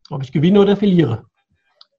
ob 0.09 0.23
ich 0.23 0.31
gewinne 0.31 0.59
oder 0.59 0.75
verliere. 0.75 1.25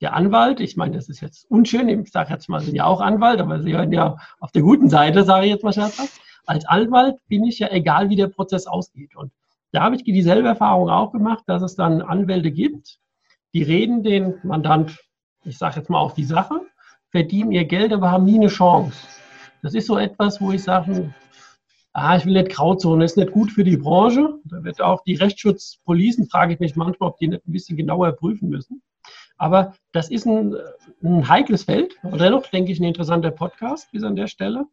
Der 0.00 0.14
Anwalt, 0.14 0.60
ich 0.60 0.76
meine, 0.76 0.96
das 0.96 1.08
ist 1.08 1.20
jetzt 1.20 1.48
unschön, 1.50 1.88
ich 1.88 2.10
sage 2.10 2.32
jetzt 2.32 2.48
mal, 2.48 2.60
sind 2.60 2.74
ja 2.74 2.84
auch 2.84 3.00
Anwalt, 3.00 3.40
aber 3.40 3.62
sie 3.62 3.74
hören 3.74 3.92
ja 3.92 4.16
auf 4.40 4.50
der 4.50 4.62
guten 4.62 4.90
Seite, 4.90 5.24
sage 5.24 5.46
ich 5.46 5.52
jetzt 5.52 5.64
mal 5.64 5.72
scherzhaft. 5.72 6.20
Als 6.46 6.66
Anwalt 6.66 7.16
bin 7.28 7.44
ich 7.44 7.60
ja 7.60 7.70
egal, 7.70 8.10
wie 8.10 8.16
der 8.16 8.26
Prozess 8.26 8.66
ausgeht. 8.66 9.16
Und 9.16 9.32
da 9.74 9.82
habe 9.82 9.96
ich 9.96 10.04
dieselbe 10.04 10.48
Erfahrung 10.48 10.88
auch 10.88 11.10
gemacht, 11.10 11.42
dass 11.46 11.62
es 11.62 11.74
dann 11.74 12.00
Anwälte 12.00 12.52
gibt, 12.52 12.98
die 13.54 13.62
reden 13.62 14.04
den 14.04 14.34
Mandant, 14.44 14.98
ich 15.44 15.58
sage 15.58 15.80
jetzt 15.80 15.90
mal 15.90 15.98
auf 15.98 16.14
die 16.14 16.24
Sache, 16.24 16.60
verdienen 17.10 17.52
ihr 17.52 17.64
Geld, 17.64 17.92
aber 17.92 18.10
haben 18.10 18.24
nie 18.24 18.36
eine 18.36 18.48
Chance. 18.48 18.96
Das 19.62 19.74
ist 19.74 19.86
so 19.86 19.98
etwas, 19.98 20.40
wo 20.40 20.52
ich 20.52 20.62
sage, 20.62 21.12
ah, 21.92 22.16
ich 22.16 22.24
will 22.24 22.34
nicht 22.34 22.50
Grauzone, 22.50 23.04
ist 23.04 23.16
nicht 23.16 23.32
gut 23.32 23.50
für 23.50 23.64
die 23.64 23.76
Branche. 23.76 24.38
Da 24.44 24.62
wird 24.62 24.80
auch 24.80 25.02
die 25.04 25.14
Rechtsschutzpolisen, 25.14 26.28
frage 26.28 26.54
ich 26.54 26.60
mich 26.60 26.76
manchmal, 26.76 27.10
ob 27.10 27.18
die 27.18 27.28
nicht 27.28 27.46
ein 27.46 27.52
bisschen 27.52 27.76
genauer 27.76 28.12
prüfen 28.12 28.48
müssen. 28.48 28.82
Aber 29.38 29.74
das 29.92 30.10
ist 30.10 30.26
ein, 30.26 30.54
ein 31.02 31.28
heikles 31.28 31.64
Feld 31.64 31.96
und 32.02 32.20
dennoch, 32.20 32.46
denke 32.46 32.70
ich, 32.70 32.78
ein 32.78 32.84
interessanter 32.84 33.32
Podcast 33.32 33.90
bis 33.90 34.04
an 34.04 34.14
der 34.14 34.28
Stelle, 34.28 34.66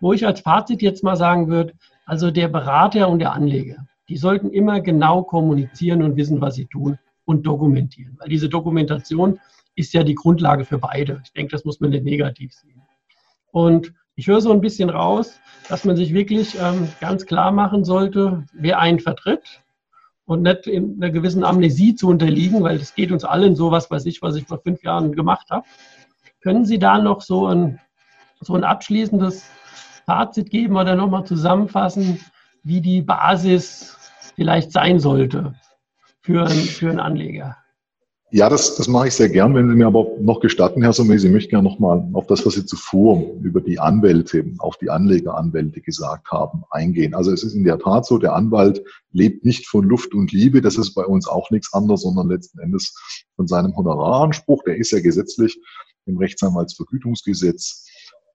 wo 0.00 0.14
ich 0.14 0.26
als 0.26 0.40
Fazit 0.40 0.80
jetzt 0.80 1.04
mal 1.04 1.16
sagen 1.16 1.48
würde, 1.48 1.74
Also 2.06 2.30
der 2.30 2.48
Berater 2.48 3.08
und 3.08 3.18
der 3.18 3.32
Anleger, 3.32 3.86
die 4.08 4.16
sollten 4.16 4.50
immer 4.50 4.80
genau 4.80 5.22
kommunizieren 5.22 6.02
und 6.02 6.16
wissen, 6.16 6.40
was 6.40 6.54
sie 6.54 6.66
tun 6.66 6.98
und 7.24 7.46
dokumentieren. 7.46 8.16
Weil 8.18 8.28
diese 8.28 8.48
Dokumentation 8.48 9.40
ist 9.74 9.92
ja 9.92 10.04
die 10.04 10.14
Grundlage 10.14 10.64
für 10.64 10.78
beide. 10.78 11.20
Ich 11.24 11.32
denke, 11.32 11.52
das 11.52 11.64
muss 11.64 11.80
man 11.80 11.90
nicht 11.90 12.04
negativ 12.04 12.52
sehen. 12.54 12.82
Und 13.50 13.92
ich 14.14 14.28
höre 14.28 14.40
so 14.40 14.52
ein 14.52 14.60
bisschen 14.60 14.88
raus, 14.88 15.38
dass 15.68 15.84
man 15.84 15.96
sich 15.96 16.14
wirklich 16.14 16.58
ähm, 16.58 16.88
ganz 17.00 17.26
klar 17.26 17.52
machen 17.52 17.84
sollte, 17.84 18.46
wer 18.54 18.78
einen 18.78 19.00
vertritt 19.00 19.62
und 20.24 20.42
nicht 20.42 20.66
in 20.66 20.96
einer 20.96 21.10
gewissen 21.10 21.44
Amnesie 21.44 21.94
zu 21.94 22.08
unterliegen, 22.08 22.62
weil 22.62 22.78
das 22.78 22.94
geht 22.94 23.12
uns 23.12 23.24
allen 23.24 23.54
so, 23.54 23.70
was 23.70 23.90
weiß 23.90 24.06
ich, 24.06 24.22
was 24.22 24.36
ich 24.36 24.46
vor 24.46 24.58
fünf 24.58 24.82
Jahren 24.82 25.12
gemacht 25.12 25.50
habe. 25.50 25.66
Können 26.40 26.64
Sie 26.64 26.78
da 26.78 26.98
noch 26.98 27.20
so 27.20 27.46
ein, 27.46 27.80
so 28.40 28.54
ein 28.54 28.64
abschließendes 28.64 29.50
Fazit 30.06 30.50
geben 30.50 30.76
oder 30.76 30.94
nochmal 30.94 31.24
zusammenfassen, 31.24 32.20
wie 32.62 32.80
die 32.80 33.02
Basis 33.02 33.95
vielleicht 34.36 34.70
sein 34.70 35.00
sollte 35.00 35.54
für, 36.20 36.48
für 36.48 36.90
einen 36.90 37.00
Anleger? 37.00 37.56
Ja, 38.32 38.48
das, 38.48 38.74
das 38.74 38.88
mache 38.88 39.08
ich 39.08 39.14
sehr 39.14 39.28
gern. 39.28 39.54
Wenn 39.54 39.68
Sie 39.68 39.76
mir 39.76 39.86
aber 39.86 40.08
noch 40.20 40.40
gestatten, 40.40 40.82
Herr 40.82 40.92
Sommes, 40.92 41.22
ich 41.22 41.30
möchte 41.30 41.50
gerne 41.50 41.68
nochmal 41.68 42.08
auf 42.12 42.26
das, 42.26 42.44
was 42.44 42.54
Sie 42.54 42.66
zuvor 42.66 43.22
über 43.40 43.60
die 43.60 43.78
Anwälte, 43.78 44.44
auf 44.58 44.76
die 44.78 44.90
Anlegeranwälte 44.90 45.80
gesagt 45.80 46.30
haben, 46.32 46.64
eingehen. 46.70 47.14
Also 47.14 47.32
es 47.32 47.44
ist 47.44 47.54
in 47.54 47.62
der 47.62 47.78
Tat 47.78 48.04
so, 48.04 48.18
der 48.18 48.34
Anwalt 48.34 48.82
lebt 49.12 49.44
nicht 49.44 49.68
von 49.68 49.84
Luft 49.84 50.12
und 50.12 50.32
Liebe. 50.32 50.60
Das 50.60 50.76
ist 50.76 50.94
bei 50.94 51.04
uns 51.04 51.28
auch 51.28 51.50
nichts 51.50 51.72
anderes, 51.72 52.02
sondern 52.02 52.28
letzten 52.28 52.58
Endes 52.58 52.94
von 53.36 53.46
seinem 53.46 53.76
Honoraranspruch. 53.76 54.64
Der 54.64 54.76
ist 54.76 54.90
ja 54.90 55.00
gesetzlich 55.00 55.60
im 56.06 56.18
Rechtsanwaltsvergütungsgesetz 56.18 57.86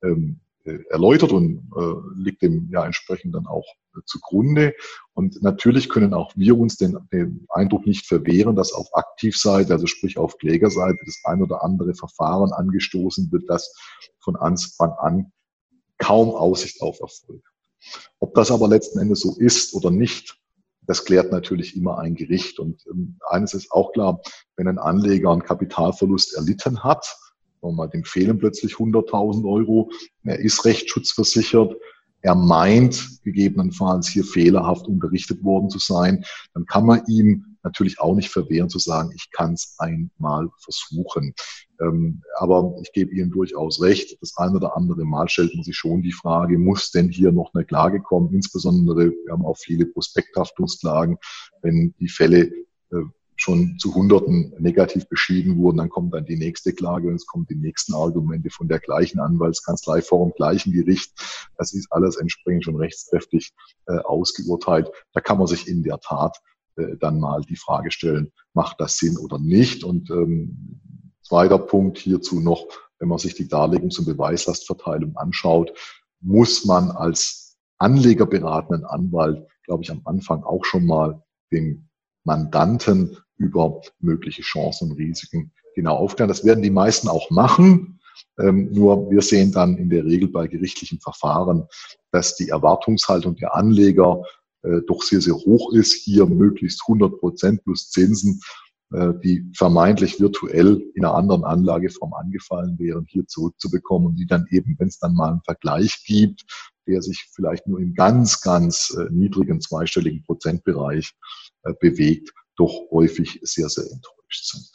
ähm, 0.04 0.40
äh, 0.40 0.51
erläutert 0.90 1.32
und 1.32 1.72
äh, 1.76 2.22
liegt 2.22 2.42
dem 2.42 2.70
ja 2.72 2.86
entsprechend 2.86 3.36
dann 3.36 3.48
auch 3.48 3.66
äh, 3.96 4.00
zugrunde. 4.06 4.74
Und 5.14 5.42
natürlich 5.42 5.90
können 5.90 6.14
auch 6.14 6.34
wir 6.36 6.58
uns 6.58 6.78
den, 6.78 6.98
den 7.12 7.46
Eindruck 7.50 7.86
nicht 7.86 8.06
verwehren, 8.06 8.56
dass 8.56 8.74
auf 8.74 8.88
Aktivseite, 8.94 9.74
also 9.74 9.88
sprich 9.88 10.18
auf 10.18 10.38
Klägerseite, 10.38 11.00
das 11.06 11.22
ein 11.24 11.42
oder 11.42 11.64
andere 11.64 11.94
Verfahren 11.94 12.54
angestoßen 12.54 13.32
wird, 13.32 13.44
das 13.48 13.74
von 14.20 14.36
Anfang 14.36 14.92
an 14.92 15.32
kaum 15.98 16.30
Aussicht 16.30 16.82
auf 16.82 17.00
Erfolg. 17.00 17.44
Ob 18.20 18.34
das 18.36 18.52
aber 18.52 18.68
letzten 18.68 19.00
Endes 19.00 19.22
so 19.22 19.36
ist 19.38 19.74
oder 19.74 19.90
nicht, 19.90 20.38
das 20.82 21.06
klärt 21.06 21.32
natürlich 21.32 21.76
immer 21.76 22.00
ein 22.00 22.16
Gericht. 22.16 22.60
Und 22.60 22.86
ähm, 22.88 23.18
eines 23.30 23.54
ist 23.54 23.72
auch 23.72 23.92
klar, 23.94 24.22
wenn 24.56 24.68
ein 24.68 24.80
Anleger 24.80 25.32
einen 25.32 25.44
Kapitalverlust 25.44 26.36
erlitten 26.36 26.84
hat, 26.84 27.16
mal, 27.70 27.88
dem 27.88 28.04
fehlen 28.04 28.40
plötzlich 28.40 28.74
100.000 28.74 29.48
Euro. 29.48 29.92
Er 30.24 30.40
ist 30.40 30.66
rechtsschutzversichert. 30.66 31.76
Er 32.24 32.36
meint 32.36 33.24
gegebenenfalls 33.24 34.08
hier 34.08 34.24
fehlerhaft 34.24 34.88
unterrichtet 34.88 35.44
worden 35.44 35.70
zu 35.70 35.80
sein. 35.80 36.24
Dann 36.54 36.66
kann 36.66 36.86
man 36.86 37.04
ihm 37.08 37.58
natürlich 37.64 38.00
auch 38.00 38.16
nicht 38.16 38.30
verwehren 38.30 38.70
zu 38.70 38.80
sagen, 38.80 39.12
ich 39.16 39.30
kann 39.32 39.54
es 39.54 39.76
einmal 39.78 40.50
versuchen. 40.60 41.34
Ähm, 41.80 42.22
aber 42.38 42.76
ich 42.82 42.92
gebe 42.92 43.12
Ihnen 43.12 43.32
durchaus 43.32 43.82
recht. 43.82 44.18
Das 44.22 44.38
eine 44.38 44.56
oder 44.56 44.76
andere 44.76 45.06
Mal 45.06 45.30
stellt 45.30 45.54
man 45.56 45.64
sich 45.64 45.76
schon 45.76 46.02
die 46.02 46.12
Frage, 46.12 46.58
muss 46.58 46.92
denn 46.92 47.10
hier 47.10 47.32
noch 47.32 47.52
eine 47.54 47.66
Klage 47.66 48.02
kommen? 48.02 48.34
Insbesondere, 48.34 49.12
wir 49.12 49.32
haben 49.32 49.46
auch 49.46 49.58
viele 49.58 49.86
Prospekthaftungsklagen, 49.86 51.18
wenn 51.62 51.94
die 52.00 52.10
Fälle 52.10 52.52
äh, 52.92 53.04
schon 53.42 53.80
zu 53.80 53.96
Hunderten 53.96 54.54
negativ 54.60 55.10
beschieden 55.10 55.58
wurden. 55.58 55.78
Dann 55.78 55.90
kommt 55.90 56.14
dann 56.14 56.26
die 56.26 56.38
nächste 56.38 56.74
Klage 56.74 57.08
und 57.08 57.16
es 57.16 57.26
kommen 57.26 57.48
die 57.50 57.56
nächsten 57.56 57.96
Argumente 57.96 58.52
von 58.52 58.68
der 58.68 58.80
gleichen 58.80 59.20
Anwaltskanzlei 59.20 60.04
vor 60.04 60.24
dem 60.24 60.34
gleichen 60.34 60.72
Gericht. 60.72 61.12
Das 61.58 61.74
ist 61.74 61.92
alles 61.92 62.18
entsprechend 62.18 62.66
schon 62.66 62.76
rechtskräftig 62.76 63.52
äh, 63.88 63.98
ausgeurteilt. 63.98 64.92
Da 65.14 65.22
kann 65.22 65.40
man 65.40 65.48
sich 65.48 65.68
in 65.68 65.82
der 65.82 66.00
Tat 66.00 66.38
äh, 66.76 66.98
dann 67.00 67.20
mal 67.20 67.42
die 67.42 67.56
Frage 67.56 67.92
stellen, 67.92 68.32
macht 68.54 68.80
das 68.80 68.98
Sinn 68.98 69.18
oder 69.18 69.40
nicht? 69.40 69.84
Und 69.84 70.12
ähm, 70.12 70.80
zweiter 71.24 71.58
Punkt 71.58 71.98
hierzu 71.98 72.40
noch, 72.42 72.68
wenn 73.00 73.10
man 73.10 73.18
sich 73.18 73.34
die 73.34 73.48
Darlegungs- 73.48 73.98
und 73.98 74.06
Beweislastverteilung 74.06 75.18
anschaut, 75.18 75.74
muss 76.20 76.66
man 76.66 76.92
als 76.92 77.58
anlegerberatenden 77.80 78.86
Anwalt, 78.86 79.48
glaube 79.64 79.82
ich, 79.82 79.90
am 79.90 80.02
Anfang 80.06 80.44
auch 80.44 80.64
schon 80.64 80.86
mal 80.86 81.24
dem 81.52 81.88
Mandanten 82.24 83.18
über 83.42 83.82
mögliche 84.00 84.42
Chancen 84.42 84.92
und 84.92 84.98
Risiken 84.98 85.52
genau 85.76 85.96
aufklären. 85.98 86.30
Das 86.30 86.46
werden 86.46 86.64
die 86.64 86.70
meisten 86.70 87.08
auch 87.08 87.30
machen. 87.30 88.00
Ähm, 88.40 88.72
nur 88.72 89.10
wir 89.10 89.22
sehen 89.22 89.52
dann 89.52 89.78
in 89.78 89.90
der 89.90 90.06
Regel 90.06 90.30
bei 90.30 90.48
gerichtlichen 90.48 91.00
Verfahren, 91.00 91.66
dass 92.12 92.36
die 92.36 92.50
Erwartungshaltung 92.50 93.36
der 93.36 93.56
Anleger 93.56 94.22
äh, 94.64 94.82
doch 94.88 95.02
sehr, 95.02 95.22
sehr 95.22 95.36
hoch 95.36 95.74
ist. 95.74 95.94
Hier 95.94 96.26
möglichst 96.26 96.84
100 96.88 97.20
Prozent 97.20 97.64
plus 97.64 97.90
Zinsen, 97.90 98.42
äh, 98.94 99.14
die 99.24 99.50
vermeintlich 99.56 100.20
virtuell 100.20 100.84
in 100.94 101.06
einer 101.06 101.16
anderen 101.16 101.44
Anlageform 101.44 102.14
angefallen 102.14 102.78
wären, 102.78 103.06
hier 103.08 103.26
zurückzubekommen 103.28 104.10
und 104.10 104.16
die 104.18 104.28
dann 104.28 104.46
eben, 104.52 104.76
wenn 104.78 104.90
es 104.90 105.00
dann 105.00 105.16
mal 105.16 105.32
einen 105.32 105.42
Vergleich 105.46 106.04
gibt, 106.06 106.46
der 106.88 107.02
sich 107.02 107.30
vielleicht 107.34 107.68
nur 107.68 107.80
im 107.80 107.94
ganz, 107.94 108.42
ganz 108.42 108.96
äh, 108.98 109.08
niedrigen 109.12 109.62
zweistelligen 109.62 110.24
Prozentbereich 110.24 111.14
äh, 111.64 111.74
bewegt, 111.80 112.34
doch 112.56 112.90
häufig 112.92 113.40
sehr, 113.44 113.70
sehr 113.70 113.86
enttäuscht 113.86 114.52
sind. 114.52 114.70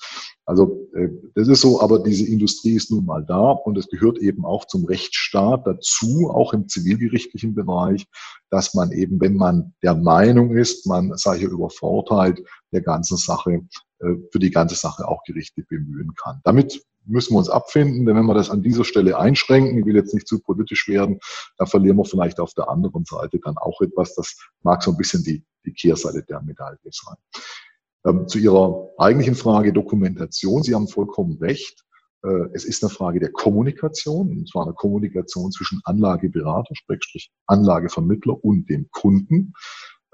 Also 0.45 0.89
äh, 0.95 1.09
das 1.35 1.49
ist 1.49 1.61
so, 1.61 1.81
aber 1.81 1.99
diese 1.99 2.27
Industrie 2.27 2.77
ist 2.77 2.91
nun 2.91 3.05
mal 3.05 3.25
da 3.25 3.51
und 3.51 3.77
es 3.77 3.89
gehört 3.89 4.19
eben 4.19 4.45
auch 4.45 4.67
zum 4.67 4.85
Rechtsstaat 4.85 5.67
dazu, 5.67 6.31
auch 6.33 6.53
im 6.53 6.69
zivilgerichtlichen 6.69 7.55
Bereich, 7.55 8.07
dass 8.51 8.75
man 8.75 8.93
eben, 8.93 9.21
wenn 9.21 9.35
man 9.35 9.75
der 9.83 9.95
Meinung 9.95 10.57
ist, 10.57 10.87
man 10.87 11.17
sei 11.17 11.39
hier 11.39 11.51
übervorteilt, 11.51 12.43
der 12.73 12.83
ganzen 12.83 13.17
Sache, 13.17 13.63
äh, 13.99 14.15
für 14.31 14.39
die 14.39 14.51
ganze 14.51 14.77
Sache 14.77 15.09
auch 15.09 15.25
Gerichte 15.25 15.63
bemühen 15.69 16.15
kann. 16.15 16.41
Damit 16.45 16.81
müssen 17.07 17.35
wir 17.35 17.39
uns 17.39 17.49
abfinden, 17.49 18.05
denn 18.05 18.17
wenn 18.17 18.27
wir 18.27 18.35
das 18.35 18.51
an 18.51 18.63
dieser 18.63 18.85
Stelle 18.85 19.19
einschränken, 19.19 19.79
ich 19.79 19.87
will 19.87 19.95
jetzt 19.95 20.15
nicht 20.15 20.29
zu 20.29 20.41
politisch 20.41 20.89
werden, 20.89 21.19
dann 21.57 21.67
verlieren 21.67 21.97
wir 21.97 22.05
vielleicht 22.05 22.41
auf 22.41 22.53
der 22.55 22.69
anderen 22.69 23.05
Seite 23.05 23.39
dann 23.43 23.57
auch 23.59 23.81
etwas. 23.81 24.15
Das 24.15 24.37
mag 24.63 24.83
so 24.83 24.91
ein 24.91 24.97
bisschen 24.97 25.23
die, 25.23 25.45
die 25.65 25.73
Kehrseite 25.73 26.23
der 26.23 26.43
Medaille 26.43 26.79
sein. 26.91 27.17
Ähm, 28.07 28.29
zu 28.29 28.39
Ihrer 28.39 28.89
eigentlichen 28.99 29.35
Frage 29.35 29.73
Dokumentation. 29.73 30.63
Sie 30.63 30.75
haben 30.75 30.89
vollkommen 30.89 31.39
recht. 31.39 31.85
Äh, 32.23 32.49
es 32.55 32.65
ist 32.65 32.83
eine 32.83 32.91
Frage 32.91 33.21
der 33.21 33.33
Kommunikation, 33.33 34.31
und 34.31 34.49
zwar 34.49 34.65
eine 34.65 34.75
Kommunikation 34.75 35.51
zwischen 35.51 35.81
Anlageberater, 35.85 36.75
Schrägstrich 36.75 37.33
Anlagevermittler 37.47 38.43
und 38.45 38.71
dem 38.71 38.89
Kunden. 38.93 39.55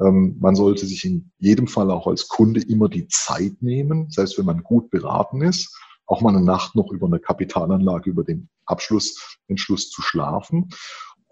Ähm, 0.01 0.37
man 0.41 0.57
sollte 0.57 0.87
sich 0.87 1.05
in 1.05 1.31
jedem 1.39 1.67
Fall 1.67 1.91
auch 1.91 2.07
als 2.07 2.29
Kunde 2.29 2.63
immer 2.63 2.89
die 2.89 3.09
Zeit 3.09 3.61
nehmen, 3.61 4.11
selbst 4.11 4.39
wenn 4.39 4.47
man 4.47 4.63
gut 4.63 4.91
beraten 4.91 5.43
ist, 5.43 5.77
auch 6.07 6.23
mal 6.23 6.35
eine 6.35 6.45
Nacht 6.45 6.75
noch 6.75 6.91
über 6.93 7.07
eine 7.07 7.21
Kapitalanlage, 7.21 8.11
über 8.11 8.25
den 8.25 8.49
Abschlussentschluss 8.67 9.91
zu 9.91 10.03
schlafen. 10.03 10.71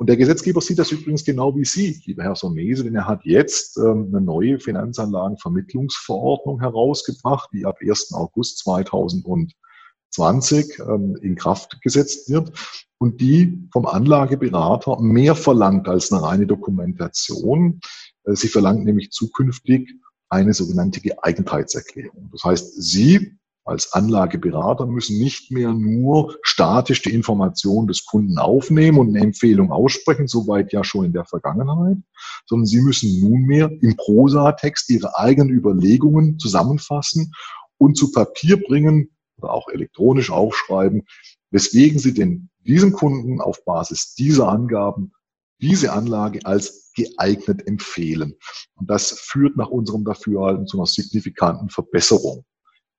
Und 0.01 0.09
der 0.09 0.17
Gesetzgeber 0.17 0.63
sieht 0.63 0.79
das 0.79 0.93
übrigens 0.93 1.27
genau 1.27 1.55
wie 1.55 1.67
Sie, 1.67 2.01
lieber 2.07 2.23
Herr 2.23 2.35
Somese, 2.35 2.85
denn 2.85 2.95
er 2.95 3.07
hat 3.07 3.21
jetzt 3.25 3.77
ähm, 3.77 4.07
eine 4.09 4.23
neue 4.23 4.59
Finanzanlagenvermittlungsverordnung 4.59 6.61
herausgebracht, 6.61 7.51
die 7.53 7.67
ab 7.67 7.77
1. 7.87 8.15
August 8.15 8.61
2020 8.61 10.79
ähm, 10.79 11.19
in 11.21 11.37
Kraft 11.37 11.83
gesetzt 11.83 12.31
wird 12.31 12.51
und 12.97 13.21
die 13.21 13.69
vom 13.75 13.85
Anlageberater 13.85 14.99
mehr 15.03 15.35
verlangt 15.35 15.87
als 15.87 16.11
eine 16.11 16.23
reine 16.23 16.47
Dokumentation. 16.47 17.81
Äh, 18.25 18.37
sie 18.37 18.49
verlangt 18.49 18.87
nämlich 18.87 19.11
zukünftig 19.11 19.93
eine 20.31 20.55
sogenannte 20.55 21.03
Geeignetheitserklärung. 21.03 22.31
Das 22.33 22.45
heißt, 22.45 22.83
Sie 22.83 23.37
als 23.65 23.93
Anlageberater 23.93 24.87
müssen 24.87 25.19
nicht 25.19 25.51
mehr 25.51 25.73
nur 25.73 26.37
statisch 26.43 27.03
die 27.03 27.13
Information 27.15 27.87
des 27.87 28.05
Kunden 28.05 28.39
aufnehmen 28.39 28.99
und 28.99 29.09
eine 29.11 29.25
Empfehlung 29.25 29.71
aussprechen, 29.71 30.27
soweit 30.27 30.73
ja 30.73 30.83
schon 30.83 31.05
in 31.05 31.13
der 31.13 31.25
Vergangenheit, 31.25 31.99
sondern 32.47 32.67
sie 32.67 32.81
müssen 32.81 33.21
nunmehr 33.21 33.71
im 33.81 33.97
Prosatext 33.97 34.91
ihre 34.91 35.19
eigenen 35.19 35.51
Überlegungen 35.51 36.39
zusammenfassen 36.39 37.33
und 37.79 37.97
zu 37.97 38.13
Papier 38.13 38.61
bringen 38.63 39.11
oder 39.39 39.53
auch 39.53 39.69
elektronisch 39.69 40.31
aufschreiben, 40.31 41.03
weswegen 41.51 41.99
sie 41.99 42.15
denn 42.15 42.51
diesem 42.61 42.93
Kunden 42.93 43.41
auf 43.41 43.65
Basis 43.65 44.15
dieser 44.15 44.49
Angaben 44.49 45.13
diese 45.61 45.93
Anlage 45.93 46.41
als 46.45 46.91
geeignet 46.95 47.67
empfehlen. 47.67 48.35
Und 48.77 48.89
das 48.89 49.13
führt 49.13 49.57
nach 49.57 49.69
unserem 49.69 50.05
Dafürhalten 50.05 50.67
zu 50.67 50.79
einer 50.79 50.87
signifikanten 50.87 51.69
Verbesserung 51.69 52.45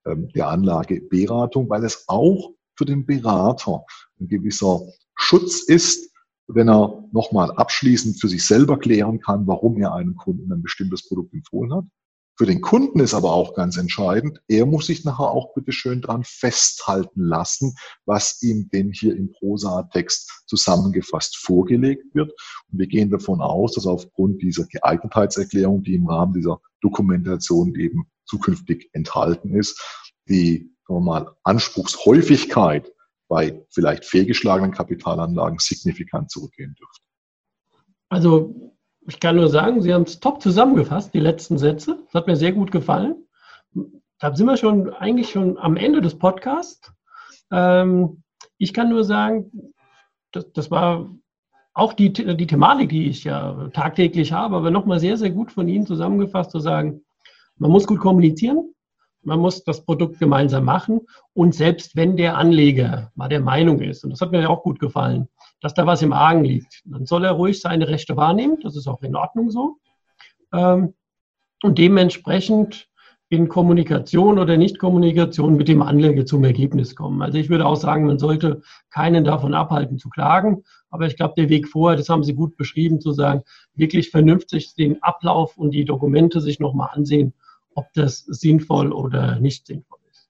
der 0.05 0.47
Anlageberatung, 0.47 1.69
weil 1.69 1.83
es 1.83 2.05
auch 2.07 2.51
für 2.75 2.85
den 2.85 3.05
Berater 3.05 3.85
ein 4.19 4.27
gewisser 4.27 4.81
Schutz 5.15 5.61
ist, 5.63 6.11
wenn 6.47 6.69
er 6.69 7.03
nochmal 7.11 7.51
abschließend 7.51 8.19
für 8.19 8.27
sich 8.27 8.45
selber 8.45 8.77
klären 8.77 9.19
kann, 9.19 9.47
warum 9.47 9.77
er 9.77 9.93
einem 9.93 10.15
Kunden 10.15 10.51
ein 10.51 10.61
bestimmtes 10.61 11.07
Produkt 11.07 11.33
empfohlen 11.33 11.73
hat. 11.73 11.85
Für 12.37 12.45
den 12.45 12.61
Kunden 12.61 12.99
ist 12.99 13.13
aber 13.13 13.33
auch 13.33 13.53
ganz 13.53 13.77
entscheidend, 13.77 14.41
er 14.47 14.65
muss 14.65 14.87
sich 14.87 15.03
nachher 15.03 15.29
auch 15.29 15.53
bitte 15.53 15.71
schön 15.71 16.01
dran 16.01 16.23
festhalten 16.23 17.21
lassen, 17.21 17.75
was 18.05 18.41
ihm 18.41 18.69
denn 18.69 18.91
hier 18.91 19.15
im 19.15 19.31
Prosa-Text 19.31 20.43
zusammengefasst 20.47 21.37
vorgelegt 21.37 22.15
wird. 22.15 22.31
Und 22.71 22.79
wir 22.79 22.87
gehen 22.87 23.11
davon 23.11 23.41
aus, 23.41 23.73
dass 23.73 23.85
aufgrund 23.85 24.41
dieser 24.41 24.65
Geeignetheitserklärung, 24.65 25.83
die 25.83 25.95
im 25.95 26.07
Rahmen 26.07 26.33
dieser 26.33 26.59
Dokumentation 26.81 27.75
eben 27.75 28.05
zukünftig 28.25 28.89
enthalten 28.93 29.53
ist, 29.53 29.79
die 30.27 30.71
mal, 30.87 31.33
Anspruchshäufigkeit 31.43 32.91
bei 33.27 33.65
vielleicht 33.69 34.03
fehlgeschlagenen 34.05 34.71
Kapitalanlagen 34.71 35.59
signifikant 35.59 36.29
zurückgehen 36.31 36.75
dürfte. 36.77 37.01
Also 38.09 38.70
ich 39.07 39.19
kann 39.19 39.35
nur 39.35 39.49
sagen, 39.49 39.81
Sie 39.81 39.93
haben 39.93 40.03
es 40.03 40.19
top 40.19 40.41
zusammengefasst, 40.41 41.13
die 41.13 41.19
letzten 41.19 41.57
Sätze. 41.57 41.97
Das 42.05 42.13
hat 42.13 42.27
mir 42.27 42.35
sehr 42.35 42.51
gut 42.51 42.71
gefallen. 42.71 43.15
Da 44.19 44.35
sind 44.35 44.45
wir 44.45 44.57
schon 44.57 44.93
eigentlich 44.93 45.29
schon 45.29 45.57
am 45.57 45.75
Ende 45.75 46.01
des 46.01 46.17
Podcasts. 46.17 46.91
Ähm, 47.51 48.23
ich 48.57 48.73
kann 48.73 48.89
nur 48.89 49.03
sagen, 49.03 49.73
das, 50.31 50.51
das 50.53 50.69
war 50.69 51.09
auch 51.73 51.93
die, 51.93 52.11
die 52.13 52.47
Thematik, 52.47 52.89
die 52.89 53.07
ich 53.07 53.23
ja 53.23 53.69
tagtäglich 53.73 54.31
habe, 54.31 54.57
aber 54.57 54.71
nochmal 54.71 54.99
sehr, 54.99 55.17
sehr 55.17 55.31
gut 55.31 55.51
von 55.51 55.67
Ihnen 55.67 55.85
zusammengefasst 55.85 56.51
zu 56.51 56.59
sagen, 56.59 57.01
man 57.57 57.71
muss 57.71 57.87
gut 57.87 57.99
kommunizieren, 57.99 58.73
man 59.23 59.39
muss 59.39 59.63
das 59.63 59.85
Produkt 59.85 60.19
gemeinsam 60.19 60.65
machen 60.65 61.01
und 61.33 61.55
selbst 61.55 61.95
wenn 61.95 62.17
der 62.17 62.37
Anleger 62.37 63.11
mal 63.15 63.29
der 63.29 63.39
Meinung 63.39 63.79
ist, 63.79 64.03
und 64.03 64.11
das 64.11 64.21
hat 64.21 64.31
mir 64.31 64.41
ja 64.41 64.49
auch 64.49 64.63
gut 64.63 64.79
gefallen, 64.79 65.27
dass 65.61 65.73
da 65.73 65.85
was 65.85 66.01
im 66.01 66.13
Argen 66.13 66.43
liegt, 66.43 66.81
dann 66.85 67.05
soll 67.05 67.23
er 67.23 67.31
ruhig 67.31 67.61
seine 67.61 67.87
Rechte 67.87 68.17
wahrnehmen, 68.17 68.57
das 68.61 68.75
ist 68.75 68.87
auch 68.87 69.01
in 69.01 69.15
Ordnung 69.15 69.49
so. 69.51 69.77
Ähm, 70.53 70.93
und 71.63 71.77
dementsprechend 71.77 72.89
in 73.29 73.47
Kommunikation 73.47 74.39
oder 74.39 74.57
Nicht-Kommunikation 74.57 75.55
mit 75.55 75.69
dem 75.69 75.81
Anleger 75.81 76.25
zum 76.25 76.43
Ergebnis 76.43 76.97
kommen. 76.97 77.21
Also 77.21 77.37
ich 77.37 77.49
würde 77.49 77.65
auch 77.65 77.77
sagen, 77.77 78.05
man 78.05 78.19
sollte 78.19 78.61
keinen 78.89 79.23
davon 79.23 79.53
abhalten 79.53 79.97
zu 79.97 80.09
klagen. 80.09 80.63
Aber 80.89 81.05
ich 81.05 81.15
glaube, 81.15 81.35
der 81.37 81.47
Weg 81.47 81.69
vorher, 81.69 81.95
das 81.95 82.09
haben 82.09 82.25
Sie 82.25 82.33
gut 82.33 82.57
beschrieben, 82.57 82.99
zu 82.99 83.13
sagen, 83.13 83.43
wirklich 83.73 84.09
vernünftig 84.09 84.75
den 84.75 85.01
Ablauf 85.01 85.57
und 85.57 85.71
die 85.71 85.85
Dokumente 85.85 86.41
sich 86.41 86.59
nochmal 86.59 86.89
ansehen 86.91 87.33
ob 87.75 87.91
das 87.93 88.19
sinnvoll 88.19 88.91
oder 88.91 89.39
nicht 89.39 89.67
sinnvoll 89.67 89.99
ist. 90.09 90.29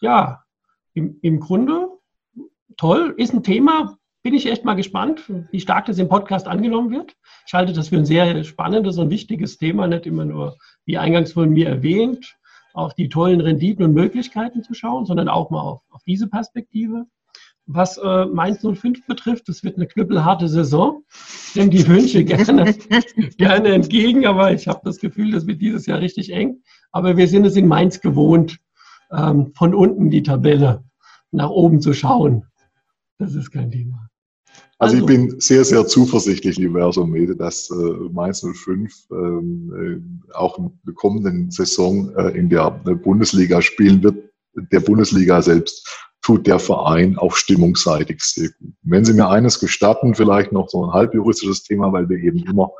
Ja, 0.00 0.44
im, 0.94 1.18
im 1.22 1.40
Grunde 1.40 1.88
toll, 2.76 3.14
ist 3.16 3.34
ein 3.34 3.42
Thema, 3.42 3.98
bin 4.22 4.34
ich 4.34 4.46
echt 4.46 4.64
mal 4.64 4.74
gespannt, 4.74 5.22
wie 5.50 5.60
stark 5.60 5.86
das 5.86 5.98
im 5.98 6.08
Podcast 6.08 6.46
angenommen 6.46 6.90
wird. 6.90 7.16
Ich 7.46 7.54
halte 7.54 7.72
das 7.72 7.88
für 7.88 7.96
ein 7.96 8.04
sehr 8.04 8.44
spannendes 8.44 8.98
und 8.98 9.10
wichtiges 9.10 9.56
Thema, 9.56 9.86
nicht 9.86 10.06
immer 10.06 10.24
nur, 10.24 10.56
wie 10.84 10.98
eingangs 10.98 11.32
von 11.32 11.50
mir 11.50 11.68
erwähnt, 11.68 12.36
auf 12.74 12.94
die 12.94 13.08
tollen 13.08 13.40
Renditen 13.40 13.84
und 13.84 13.94
Möglichkeiten 13.94 14.62
zu 14.62 14.74
schauen, 14.74 15.06
sondern 15.06 15.28
auch 15.28 15.50
mal 15.50 15.60
auf, 15.60 15.82
auf 15.90 16.02
diese 16.04 16.28
Perspektive. 16.28 17.06
Was 17.66 17.98
äh, 17.98 18.26
Mainz 18.26 18.62
05 18.62 19.06
betrifft, 19.06 19.48
das 19.48 19.62
wird 19.62 19.76
eine 19.76 19.86
knüppelharte 19.86 20.48
Saison. 20.48 21.02
Ich 21.48 21.54
nehme 21.54 21.70
die 21.70 21.86
Wünsche 21.86 22.24
gerne, 22.24 22.74
gerne 23.38 23.68
entgegen, 23.68 24.26
aber 24.26 24.52
ich 24.52 24.66
habe 24.68 24.80
das 24.84 24.98
Gefühl, 24.98 25.32
das 25.32 25.46
wird 25.46 25.60
dieses 25.60 25.86
Jahr 25.86 26.00
richtig 26.00 26.32
eng. 26.32 26.62
Aber 26.92 27.16
wir 27.16 27.28
sind 27.28 27.46
es 27.46 27.56
in 27.56 27.68
Mainz 27.68 28.00
gewohnt, 28.00 28.58
ähm, 29.12 29.52
von 29.54 29.74
unten 29.74 30.10
die 30.10 30.22
Tabelle 30.22 30.84
nach 31.30 31.50
oben 31.50 31.80
zu 31.80 31.92
schauen. 31.92 32.44
Das 33.18 33.34
ist 33.34 33.50
kein 33.50 33.70
Thema. 33.70 34.09
Also, 34.80 34.96
also 34.96 34.96
ich 34.96 35.06
bin 35.06 35.40
sehr, 35.40 35.64
sehr 35.64 35.86
zuversichtlich, 35.86 36.56
lieber 36.56 36.80
Herr 36.80 36.92
Somede, 36.92 37.36
dass 37.36 37.70
äh, 37.70 37.74
Mainz 38.12 38.40
05 38.40 38.92
ähm, 39.10 40.02
äh, 40.32 40.34
auch 40.34 40.58
in 40.58 40.70
der 40.86 40.94
kommenden 40.94 41.50
Saison 41.50 42.14
äh, 42.16 42.30
in 42.30 42.48
der 42.48 42.70
Bundesliga 42.70 43.60
spielen 43.60 44.02
wird, 44.02 44.16
der 44.54 44.80
Bundesliga 44.80 45.42
selbst 45.42 45.86
tut 46.22 46.46
der 46.46 46.58
Verein 46.58 47.18
auch 47.18 47.34
stimmungsseitig 47.36 48.22
sehr 48.22 48.48
gut. 48.58 48.72
Wenn 48.82 49.04
Sie 49.04 49.12
mir 49.12 49.28
eines 49.28 49.60
gestatten, 49.60 50.14
vielleicht 50.14 50.50
noch 50.50 50.70
so 50.70 50.84
ein 50.84 50.92
halbjuristisches 50.92 51.62
Thema, 51.62 51.92
weil 51.92 52.08
wir 52.08 52.18
eben 52.18 52.38
immer 52.46 52.70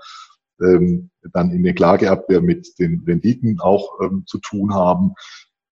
ähm, 0.62 1.10
dann 1.32 1.50
in 1.52 1.62
der 1.62 1.74
Klageabwehr 1.74 2.40
mit 2.40 2.78
den 2.78 3.02
Renditen 3.06 3.60
auch 3.60 4.00
ähm, 4.02 4.24
zu 4.26 4.38
tun 4.38 4.74
haben. 4.74 5.12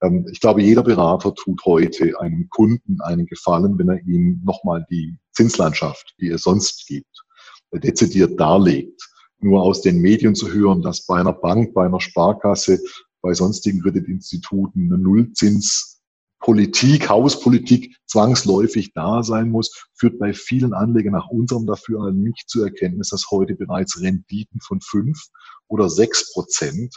Ähm, 0.02 0.26
ich 0.30 0.40
glaube, 0.40 0.62
jeder 0.62 0.82
Berater 0.82 1.34
tut 1.34 1.64
heute 1.64 2.18
einem 2.20 2.48
Kunden 2.50 3.00
einen 3.00 3.26
Gefallen, 3.26 3.78
wenn 3.78 3.88
er 3.88 4.00
ihm 4.06 4.40
nochmal 4.44 4.86
die 4.90 5.18
Zinslandschaft, 5.32 6.14
die 6.20 6.30
er 6.30 6.38
sonst 6.38 6.86
gibt, 6.86 7.24
dezidiert 7.72 8.38
darlegt. 8.38 9.00
Nur 9.40 9.62
aus 9.62 9.82
den 9.82 10.00
Medien 10.00 10.34
zu 10.34 10.50
hören, 10.50 10.82
dass 10.82 11.06
bei 11.06 11.18
einer 11.20 11.32
Bank, 11.32 11.72
bei 11.74 11.86
einer 11.86 12.00
Sparkasse, 12.00 12.80
bei 13.22 13.34
sonstigen 13.34 13.82
Kreditinstituten 13.82 14.92
eine 14.92 14.98
Nullzins 15.00 15.98
Politik, 16.40 17.08
Hauspolitik 17.08 17.96
zwangsläufig 18.06 18.92
da 18.94 19.22
sein 19.22 19.50
muss, 19.50 19.86
führt 19.94 20.18
bei 20.18 20.32
vielen 20.32 20.72
Anlegern 20.72 21.12
nach 21.12 21.28
unserem 21.28 21.66
Dafürhalten 21.66 22.22
nicht 22.22 22.48
zur 22.48 22.64
Erkenntnis, 22.64 23.08
dass 23.08 23.30
heute 23.30 23.54
bereits 23.54 24.00
Renditen 24.00 24.60
von 24.60 24.80
fünf 24.80 25.18
oder 25.66 25.90
sechs 25.90 26.32
Prozent 26.32 26.96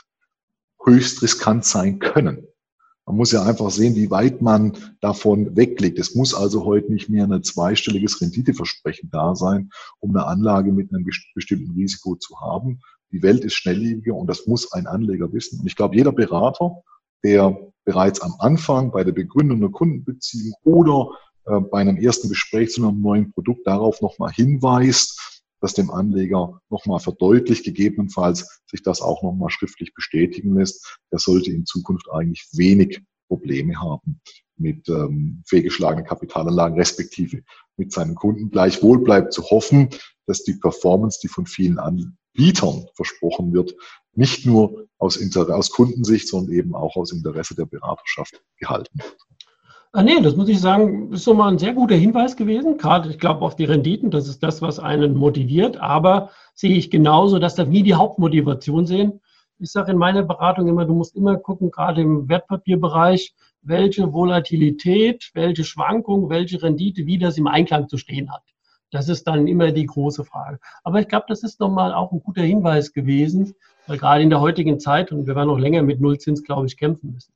höchst 0.86 1.22
riskant 1.22 1.66
sein 1.66 2.00
können. 2.00 2.48
Man 3.06 3.18
muss 3.18 3.32
ja 3.32 3.44
einfach 3.44 3.72
sehen, 3.72 3.96
wie 3.96 4.12
weit 4.12 4.42
man 4.42 4.78
davon 5.02 5.56
weglegt. 5.56 6.00
Es 6.00 6.16
muss 6.16 6.34
also 6.34 6.66
heute 6.66 6.94
nicht 6.94 7.10
mehr 7.10 7.26
ein 7.26 7.44
zweistelliges 7.44 8.22
Renditeversprechen 8.22 9.10
da 9.12 9.36
sein, 9.36 9.72
um 10.00 10.16
eine 10.16 10.26
Anlage 10.26 10.72
mit 10.72 10.94
einem 10.94 11.06
bestimmten 11.34 11.72
Risiko 11.72 12.16
zu 12.16 12.40
haben. 12.40 12.80
Die 13.12 13.24
Welt 13.24 13.44
ist 13.44 13.56
schnelllebiger 13.56 14.16
und 14.16 14.28
das 14.28 14.48
muss 14.48 14.72
ein 14.72 14.88
Anleger 14.88 15.34
wissen. 15.34 15.60
Und 15.60 15.68
ich 15.68 15.76
glaube, 15.76 15.96
jeder 15.96 16.12
Berater, 16.12 16.84
der 17.24 17.58
bereits 17.84 18.22
am 18.22 18.36
Anfang 18.40 18.92
bei 18.92 19.04
der 19.04 19.12
Begründung 19.12 19.60
der 19.60 19.70
Kundenbeziehung 19.70 20.54
oder 20.64 21.10
äh, 21.46 21.60
bei 21.60 21.80
einem 21.80 21.98
ersten 21.98 22.30
Gespräch 22.30 22.72
zu 22.72 22.88
einem 22.88 23.02
neuen 23.02 23.32
Produkt 23.32 23.66
darauf 23.66 24.02
nochmal 24.02 24.32
hinweist, 24.32 25.31
dass 25.62 25.74
dem 25.74 25.92
Anleger 25.92 26.60
nochmal 26.70 27.00
verdeutlicht, 27.00 27.64
gegebenenfalls 27.64 28.62
sich 28.66 28.82
das 28.82 29.02
auch 29.02 29.24
nochmal 29.24 29.50
schriftlich 29.50 29.94
bestätigen 29.94 30.56
lässt, 30.56 31.00
der 31.12 31.20
sollte 31.20 31.52
in 31.52 31.66
Zukunft 31.66 32.08
eigentlich 32.12 32.48
wenig 32.54 33.02
Probleme 33.28 33.80
haben 33.80 34.20
mit 34.58 34.90
ähm, 34.90 35.44
fehlgeschlagenen 35.48 36.06
Kapitalanlagen, 36.06 36.78
respektive 36.78 37.44
mit 37.78 37.92
seinen 37.94 38.16
Kunden. 38.16 38.50
Gleichwohl 38.50 39.00
bleibt 39.00 39.34
zu 39.34 39.44
hoffen, 39.44 39.90
dass 40.26 40.44
die 40.44 40.54
Performance, 40.54 41.20
die 41.22 41.28
von 41.28 41.46
vielen 41.46 41.80
Anbietern 41.80 42.86
versprochen 42.96 43.54
wird, 43.54 43.76
nicht 44.14 44.46
nur 44.46 44.88
aus, 44.98 45.16
Inter 45.16 45.50
aus 45.56 45.72
Kundensicht, 45.72 46.28
sondern 46.28 46.54
eben 46.54 46.76
auch 46.76 46.96
aus 46.96 47.12
Interesse 47.12 47.56
der 47.56 47.66
Beraterschaft 47.66 48.42
gehalten 48.58 49.00
wird. 49.00 49.18
Ah, 49.94 50.04
nee, 50.04 50.22
das 50.22 50.38
muss 50.38 50.48
ich 50.48 50.62
sagen, 50.62 51.12
ist 51.12 51.26
so 51.26 51.34
mal 51.34 51.50
ein 51.52 51.60
sehr 51.60 51.74
guter 51.74 51.96
Hinweis 51.96 52.38
gewesen. 52.38 52.78
Gerade, 52.78 53.10
ich 53.10 53.20
glaube, 53.20 53.42
auf 53.42 53.58
die 53.58 53.66
Renditen, 53.66 54.10
das 54.10 54.30
ist 54.30 54.42
das, 54.42 54.62
was 54.62 54.80
einen 54.80 55.16
motiviert. 55.18 55.78
Aber 55.78 56.30
sehe 56.54 56.78
ich 56.78 56.90
genauso, 56.90 57.40
dass 57.40 57.56
das 57.56 57.68
nie 57.68 57.84
die 57.84 57.96
Hauptmotivation 57.96 58.86
sehen. 58.86 59.20
Ich 59.60 59.70
sage 59.72 59.92
in 59.92 59.98
meiner 59.98 60.24
Beratung 60.24 60.70
immer, 60.70 60.86
du 60.86 60.94
musst 60.94 61.16
immer 61.18 61.36
gucken, 61.36 61.72
gerade 61.72 62.02
im 62.02 62.30
Wertpapierbereich, 62.30 63.34
welche 63.64 64.14
Volatilität, 64.14 65.30
welche 65.34 65.66
Schwankung, 65.66 66.30
welche 66.30 66.64
Rendite, 66.64 67.06
wie 67.06 67.18
das 67.18 67.38
im 67.38 67.48
Einklang 67.48 67.90
zu 67.90 67.98
stehen 67.98 68.32
hat. 68.32 68.44
Das 68.92 69.10
ist 69.10 69.28
dann 69.28 69.46
immer 69.48 69.74
die 69.74 69.86
große 69.86 70.24
Frage. 70.24 70.60
Aber 70.84 71.02
ich 71.02 71.10
glaube, 71.10 71.26
das 71.28 71.44
ist 71.44 71.60
nochmal 71.60 71.94
auch 71.94 72.14
ein 72.14 72.22
guter 72.22 72.44
Hinweis 72.44 72.94
gewesen, 72.94 73.56
weil 73.88 73.98
gerade 73.98 74.24
in 74.24 74.30
der 74.30 74.40
heutigen 74.40 74.80
Zeit, 74.80 75.12
und 75.12 75.28
wir 75.28 75.36
werden 75.36 75.50
noch 75.50 75.60
länger 75.60 75.82
mit 75.82 76.00
Nullzins, 76.00 76.44
glaube 76.44 76.68
ich, 76.68 76.78
kämpfen 76.78 77.12
müssen. 77.12 77.34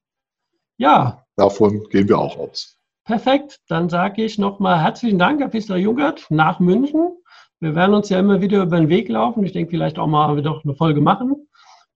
Ja. 0.77 1.23
Davon 1.35 1.83
gehen 1.89 2.07
wir 2.07 2.17
auch 2.17 2.37
aus. 2.37 2.77
Perfekt. 3.05 3.59
Dann 3.67 3.89
sage 3.89 4.23
ich 4.23 4.37
nochmal 4.37 4.81
herzlichen 4.81 5.19
Dank, 5.19 5.39
Herr 5.39 5.49
Pistler 5.49 5.77
Jungert, 5.77 6.25
nach 6.29 6.59
München. 6.59 7.11
Wir 7.59 7.75
werden 7.75 7.95
uns 7.95 8.09
ja 8.09 8.19
immer 8.19 8.41
wieder 8.41 8.63
über 8.63 8.77
den 8.77 8.89
Weg 8.89 9.09
laufen. 9.09 9.45
Ich 9.45 9.53
denke, 9.53 9.71
vielleicht 9.71 9.99
auch 9.99 10.07
mal 10.07 10.35
wieder 10.35 10.59
eine 10.63 10.75
Folge 10.75 11.01
machen, 11.01 11.47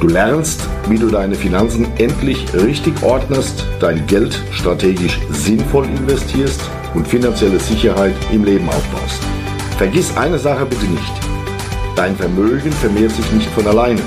Du 0.00 0.06
lernst, 0.08 0.62
wie 0.88 0.98
du 0.98 1.08
deine 1.08 1.34
Finanzen 1.34 1.88
endlich 1.98 2.46
richtig 2.54 3.02
ordnest, 3.02 3.66
dein 3.80 4.06
Geld 4.06 4.40
strategisch 4.52 5.18
sinnvoll 5.30 5.86
investierst 5.86 6.62
und 6.94 7.06
finanzielle 7.06 7.58
Sicherheit 7.58 8.14
im 8.32 8.44
Leben 8.44 8.68
aufbaust. 8.68 9.22
Vergiss 9.78 10.16
eine 10.16 10.38
Sache 10.38 10.66
bitte 10.66 10.86
nicht. 10.86 11.12
Dein 11.96 12.16
Vermögen 12.16 12.72
vermehrt 12.72 13.12
sich 13.12 13.30
nicht 13.32 13.50
von 13.50 13.66
alleine. 13.66 14.00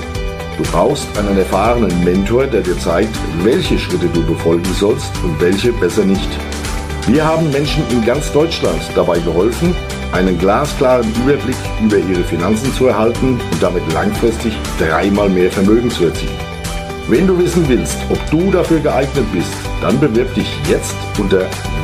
Du 0.58 0.64
brauchst 0.72 1.06
einen 1.18 1.38
erfahrenen 1.38 2.04
Mentor, 2.04 2.48
der 2.48 2.62
dir 2.62 2.78
zeigt, 2.80 3.16
welche 3.44 3.78
Schritte 3.78 4.08
du 4.08 4.26
befolgen 4.26 4.74
sollst 4.80 5.12
und 5.24 5.40
welche 5.42 5.74
besser 5.74 6.06
nicht. 6.06 6.30
Wir 7.08 7.26
haben 7.26 7.52
Menschen 7.52 7.84
in 7.92 8.04
ganz 8.04 8.32
Deutschland 8.32 8.82
dabei 8.96 9.20
geholfen, 9.20 9.76
einen 10.12 10.40
glasklaren 10.40 11.08
Überblick 11.24 11.58
über 11.84 11.98
ihre 11.98 12.24
Finanzen 12.24 12.74
zu 12.74 12.88
erhalten 12.88 13.40
und 13.52 13.62
damit 13.62 13.84
langfristig 13.94 14.54
dreimal 14.80 15.30
mehr 15.30 15.52
Vermögen 15.52 15.92
zu 15.92 16.06
erzielen. 16.06 16.40
Wenn 17.08 17.28
du 17.28 17.38
wissen 17.38 17.68
willst, 17.68 17.98
ob 18.10 18.32
du 18.32 18.50
dafür 18.50 18.80
geeignet 18.80 19.26
bist, 19.32 19.54
dann 19.82 20.00
bewirb 20.00 20.34
dich 20.34 20.48
jetzt 20.68 20.96
unter 21.20 21.42